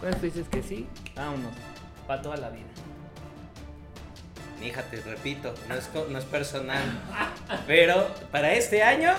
cuando 0.00 0.18
tú 0.18 0.26
dices 0.26 0.48
que 0.50 0.62
sí, 0.62 0.86
vámonos, 1.16 1.52
para 2.06 2.20
toda 2.20 2.36
la 2.36 2.50
vida. 2.50 2.66
Hija, 4.62 4.82
te 4.82 5.00
repito, 5.00 5.54
no 5.68 5.74
es, 5.74 5.88
no 6.08 6.18
es 6.18 6.24
personal. 6.24 6.82
Pero 7.66 8.06
para 8.32 8.52
este 8.54 8.82
año. 8.82 9.12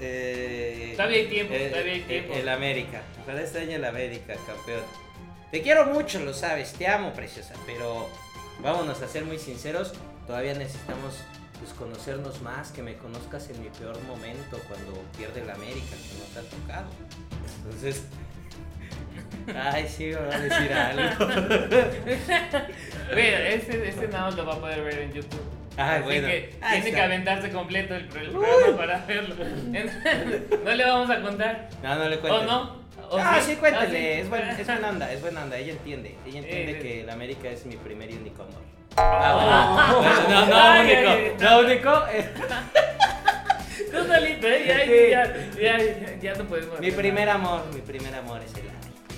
eh, 0.00 0.94
Todavía 0.96 1.18
hay 1.18 1.26
tiempo, 1.28 1.54
eh, 1.54 1.68
todavía 1.70 1.92
hay 1.92 2.00
eh, 2.00 2.04
tiempo. 2.04 2.34
El 2.34 2.48
América. 2.48 3.02
Para 3.26 3.42
este 3.42 3.60
año 3.60 3.76
el 3.76 3.84
América, 3.84 4.34
campeón. 4.46 4.82
Te 5.50 5.62
quiero 5.62 5.86
mucho, 5.86 6.18
lo 6.20 6.32
sabes, 6.34 6.72
te 6.72 6.86
amo, 6.86 7.12
preciosa. 7.12 7.54
Pero 7.66 8.08
vámonos 8.60 9.00
a 9.02 9.08
ser 9.08 9.24
muy 9.24 9.38
sinceros. 9.38 9.92
Todavía 10.26 10.54
necesitamos 10.54 11.14
pues, 11.60 11.72
conocernos 11.74 12.40
más, 12.42 12.72
que 12.72 12.82
me 12.82 12.96
conozcas 12.96 13.48
en 13.50 13.62
mi 13.62 13.68
peor 13.68 14.00
momento, 14.04 14.58
cuando 14.66 15.02
pierde 15.16 15.42
el 15.42 15.50
América, 15.50 15.90
que 15.90 16.18
no 16.18 16.24
te 16.32 16.38
ha 16.40 16.50
tocado. 16.50 16.86
Entonces. 17.64 18.02
Ay, 19.54 19.86
sí, 19.88 20.06
me 20.06 20.16
va 20.16 20.34
a 20.34 20.38
decir 20.40 20.72
algo. 20.72 21.26
Mira, 23.14 23.48
este, 23.48 23.88
este 23.88 24.08
nada 24.08 24.24
más 24.26 24.34
lo 24.36 24.46
va 24.46 24.54
a 24.54 24.58
poder 24.58 24.82
ver 24.82 24.98
en 25.00 25.12
YouTube. 25.12 25.40
Ah, 25.78 25.94
Así 25.96 26.04
bueno. 26.04 26.26
que 26.28 26.54
Ah, 26.62 26.70
tiene 26.72 26.88
está. 26.88 26.98
que 26.98 27.02
aventarse 27.04 27.50
completo 27.50 27.94
el, 27.94 28.06
pro- 28.06 28.20
el 28.22 28.30
programa 28.30 28.76
para 28.76 28.98
verlo. 29.06 29.34
no 30.64 30.74
le 30.74 30.84
vamos 30.84 31.10
a 31.10 31.20
contar. 31.20 31.68
No, 31.82 31.94
no 31.96 32.08
le 32.08 32.16
¿O 32.16 32.20
cuentes. 32.20 32.46
no? 32.46 32.86
¿O 33.10 33.18
Ah, 33.18 33.38
sí, 33.40 33.52
Ah, 33.56 33.60
cuéntale, 33.60 33.90
sí. 33.90 34.20
es, 34.20 34.28
buen- 34.30 34.48
es 34.48 34.66
buena 34.66 34.88
onda, 34.90 35.12
es 35.12 35.20
buena 35.20 35.42
onda, 35.44 35.56
ella 35.58 35.72
entiende, 35.72 36.16
ella 36.26 36.38
entiende 36.38 36.72
Eh, 36.72 36.78
que 36.80 37.00
el 37.02 37.10
América 37.10 37.48
es 37.50 37.64
mi 37.66 37.76
primer 37.76 38.10
y 38.10 38.14
único 38.14 38.42
amor. 38.42 38.62
Ah, 38.96 39.92
bueno. 40.00 40.28
No, 40.40 40.46
no, 40.46 40.56
Ay, 40.56 40.80
único, 40.92 41.10
ay, 41.10 41.32
no 41.38 41.58
único, 41.60 42.06
eh, 42.12 42.30
Tú 43.92 44.04
solito, 44.06 44.46
¿eh? 44.48 44.64
Ya, 44.66 44.84
ya, 45.60 45.78
ya, 45.78 46.18
ya 46.20 46.34
no 46.34 46.44
podemos. 46.44 46.80
mi 46.80 46.86
hacer 46.86 46.98
primer 46.98 47.28
amor, 47.28 47.62
mi 47.74 47.80
primer 47.82 48.14
amor 48.14 48.40
es 48.42 48.54
el 48.54 48.68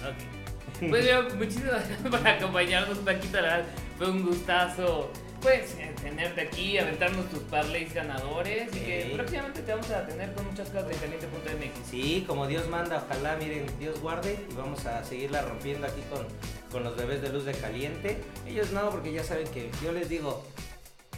América. 0.02 0.38
Ok. 0.80 0.88
Pues 0.88 1.06
yo, 1.06 1.22
muchísimas 1.36 1.88
gracias 1.88 1.98
por 1.98 2.26
acompañarnos, 2.26 2.98
Paquito. 2.98 3.40
La 3.40 3.42
verdad, 3.42 3.64
fue 3.96 4.10
un 4.10 4.24
gustazo. 4.24 5.10
Pues 5.40 5.76
eh, 5.78 5.94
tenerte 6.02 6.40
aquí, 6.40 6.78
aventarnos 6.78 7.30
tus 7.30 7.40
parlays 7.44 7.94
ganadores 7.94 8.74
y 8.74 8.80
que 8.80 9.12
próximamente 9.14 9.62
te 9.62 9.70
vamos 9.70 9.88
a 9.90 10.04
tener 10.04 10.32
con 10.32 10.46
muchas 10.46 10.68
cosas 10.68 10.88
de 10.88 10.96
caliente.mx. 10.96 11.88
Sí, 11.88 12.24
como 12.26 12.48
Dios 12.48 12.68
manda, 12.68 13.04
ojalá, 13.06 13.36
miren, 13.36 13.66
Dios 13.78 14.00
guarde 14.00 14.36
y 14.50 14.54
vamos 14.54 14.84
a 14.86 15.04
seguirla 15.04 15.42
rompiendo 15.42 15.86
aquí 15.86 16.02
con, 16.10 16.26
con 16.72 16.82
los 16.82 16.96
bebés 16.96 17.22
de 17.22 17.28
luz 17.28 17.44
de 17.44 17.52
caliente. 17.52 18.20
Ellos 18.48 18.72
no, 18.72 18.90
porque 18.90 19.12
ya 19.12 19.22
saben 19.22 19.46
que 19.48 19.70
yo 19.80 19.92
les 19.92 20.08
digo, 20.08 20.44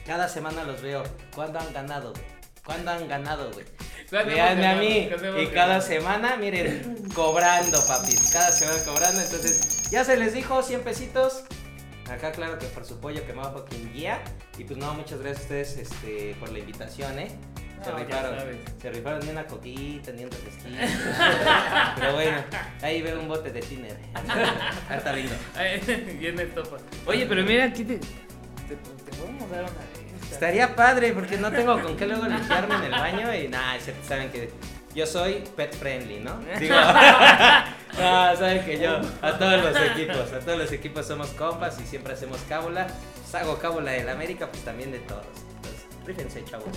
cada 0.04 0.28
semana 0.28 0.64
los 0.64 0.82
veo, 0.82 1.02
¿cuándo 1.34 1.58
han 1.58 1.72
ganado? 1.72 2.12
¿Cuándo 2.62 2.90
han 2.90 3.08
ganado, 3.08 3.50
güey? 3.52 3.64
¿Cuándo 4.10 4.32
hemos 4.32 4.44
Veanme 4.44 4.66
a 4.66 4.74
mí. 4.76 5.06
¿Cuándo 5.08 5.28
hemos 5.28 5.42
Y 5.42 5.46
cada 5.48 5.80
semana, 5.80 6.36
miren, 6.36 7.08
cobrando, 7.14 7.78
papis. 7.86 8.30
Cada 8.32 8.50
semana 8.50 8.82
cobrando. 8.84 9.20
Entonces, 9.20 9.88
ya 9.90 10.04
se 10.04 10.16
les 10.16 10.34
dijo 10.34 10.62
100 10.62 10.80
pesitos. 10.82 11.44
Acá, 12.10 12.32
claro 12.32 12.58
que 12.58 12.66
por 12.66 12.84
su 12.84 12.98
pollo 12.98 13.24
que 13.24 13.32
me 13.32 13.38
bajo 13.38 13.64
quien 13.64 13.92
guía. 13.92 14.20
Y 14.58 14.64
pues 14.64 14.78
no, 14.78 14.92
muchas 14.94 15.20
gracias 15.20 15.38
a 15.38 15.42
ustedes 15.42 15.76
este, 15.76 16.34
por 16.40 16.50
la 16.50 16.58
invitación, 16.58 17.18
¿eh? 17.20 17.30
Se 17.84 17.90
No, 17.92 17.98
rifaron. 17.98 18.36
Se 18.82 18.90
rifaron 18.90 19.20
ni 19.20 19.30
una 19.30 19.46
coquita, 19.46 20.10
ni 20.12 20.24
un 20.24 20.30
refresquito. 20.30 20.76
Pero 21.96 22.12
bueno, 22.14 22.44
ahí 22.82 23.00
veo 23.00 23.20
un 23.20 23.28
bote 23.28 23.50
de 23.52 23.60
tiner. 23.60 23.96
Ah, 24.14 24.96
está 24.96 25.12
lindo. 25.12 25.34
Ay, 25.54 25.80
Bien 26.18 26.38
estopa. 26.40 26.76
Oye, 27.06 27.26
pero 27.26 27.42
mira, 27.44 27.64
aquí 27.64 27.84
te, 27.84 27.96
te, 27.98 28.76
te 28.76 29.16
podemos 29.16 29.48
dar 29.50 29.62
una. 29.62 29.99
Estaría 30.30 30.74
padre 30.74 31.12
porque 31.12 31.36
no 31.36 31.50
tengo 31.50 31.80
con 31.80 31.96
qué 31.96 32.06
luego 32.06 32.26
limpiarme 32.26 32.76
en 32.76 32.84
el 32.84 32.90
baño 32.92 33.34
y 33.34 33.48
nada, 33.48 33.78
saben 34.06 34.30
que 34.30 34.50
yo 34.94 35.06
soy 35.06 35.44
pet 35.56 35.74
friendly, 35.76 36.20
¿no? 36.20 36.38
Digo, 36.58 36.74
no, 37.98 38.36
saben 38.36 38.64
que 38.64 38.78
yo 38.78 39.00
a 39.22 39.38
todos 39.38 39.62
los 39.62 39.76
equipos, 39.76 40.32
a 40.32 40.40
todos 40.40 40.58
los 40.58 40.72
equipos 40.72 41.06
somos 41.06 41.28
compas 41.30 41.80
y 41.80 41.86
siempre 41.86 42.14
hacemos 42.14 42.40
cábula. 42.48 42.88
Pues 43.20 43.34
hago 43.42 43.58
cábula 43.58 43.92
del 43.92 44.08
América, 44.08 44.48
pues 44.50 44.64
también 44.64 44.90
de 44.90 44.98
todos. 45.00 45.26
Entonces, 45.56 45.86
rífense, 46.04 46.44
chavos. 46.44 46.76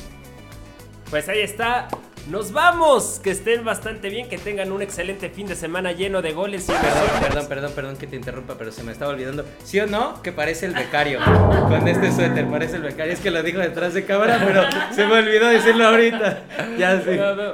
Pues 1.09 1.27
ahí 1.27 1.41
está. 1.41 1.87
Nos 2.29 2.51
vamos. 2.53 3.19
Que 3.23 3.31
estén 3.31 3.65
bastante 3.65 4.09
bien. 4.09 4.29
Que 4.29 4.37
tengan 4.37 4.71
un 4.71 4.81
excelente 4.81 5.29
fin 5.29 5.47
de 5.47 5.55
semana 5.55 5.91
lleno 5.91 6.21
de 6.21 6.31
goles 6.31 6.67
y 6.69 6.71
Perdón, 6.71 7.19
perdón, 7.21 7.47
perdón, 7.47 7.71
perdón 7.75 7.97
que 7.97 8.07
te 8.07 8.15
interrumpa, 8.15 8.55
pero 8.57 8.71
se 8.71 8.83
me 8.83 8.91
estaba 8.91 9.11
olvidando. 9.11 9.45
¿Sí 9.63 9.79
o 9.79 9.87
no? 9.87 10.21
Que 10.21 10.31
parece 10.31 10.65
el 10.65 10.73
becario. 10.73 11.19
Con 11.67 11.87
este 11.87 12.11
suéter, 12.11 12.47
parece 12.47 12.77
el 12.77 12.83
becario. 12.83 13.13
Es 13.13 13.19
que 13.19 13.29
lo 13.31 13.43
dijo 13.43 13.59
detrás 13.59 13.93
de 13.93 14.05
cámara, 14.05 14.41
pero 14.45 14.63
se 14.93 15.05
me 15.05 15.13
olvidó 15.19 15.47
decirlo 15.47 15.87
ahorita. 15.87 16.43
Ya 16.77 17.01
sí. 17.01 17.11
No, 17.17 17.35
no, 17.35 17.43
no, 17.49 17.53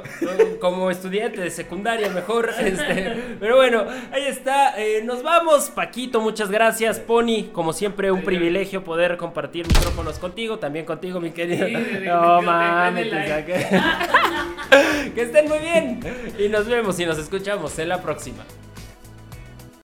como 0.60 0.90
estudiante 0.90 1.40
de 1.40 1.50
secundaria 1.50 2.08
mejor. 2.10 2.50
Este, 2.60 3.36
pero 3.40 3.56
bueno, 3.56 3.84
ahí 4.12 4.26
está. 4.26 4.78
eh, 4.80 5.02
nos 5.02 5.22
vamos. 5.22 5.70
Paquito, 5.70 6.20
muchas 6.20 6.50
gracias. 6.50 7.00
Pony, 7.00 7.48
como 7.52 7.72
siempre, 7.72 8.12
un 8.12 8.22
privilegio 8.22 8.84
poder 8.84 9.16
compartir 9.16 9.66
micrófonos 9.66 10.18
contigo. 10.18 10.58
También 10.58 10.84
contigo, 10.84 11.20
mi 11.20 11.30
querido. 11.32 11.66
Sí, 11.66 11.74
no 12.04 12.42
mames, 12.42 13.10
te 13.10 13.28
saqué. 13.28 13.80
que 15.14 15.22
estén 15.22 15.48
muy 15.48 15.58
bien. 15.58 16.00
Y 16.38 16.48
nos 16.48 16.66
vemos 16.66 16.98
y 17.00 17.06
nos 17.06 17.18
escuchamos 17.18 17.78
en 17.78 17.88
la 17.88 18.02
próxima. 18.02 18.44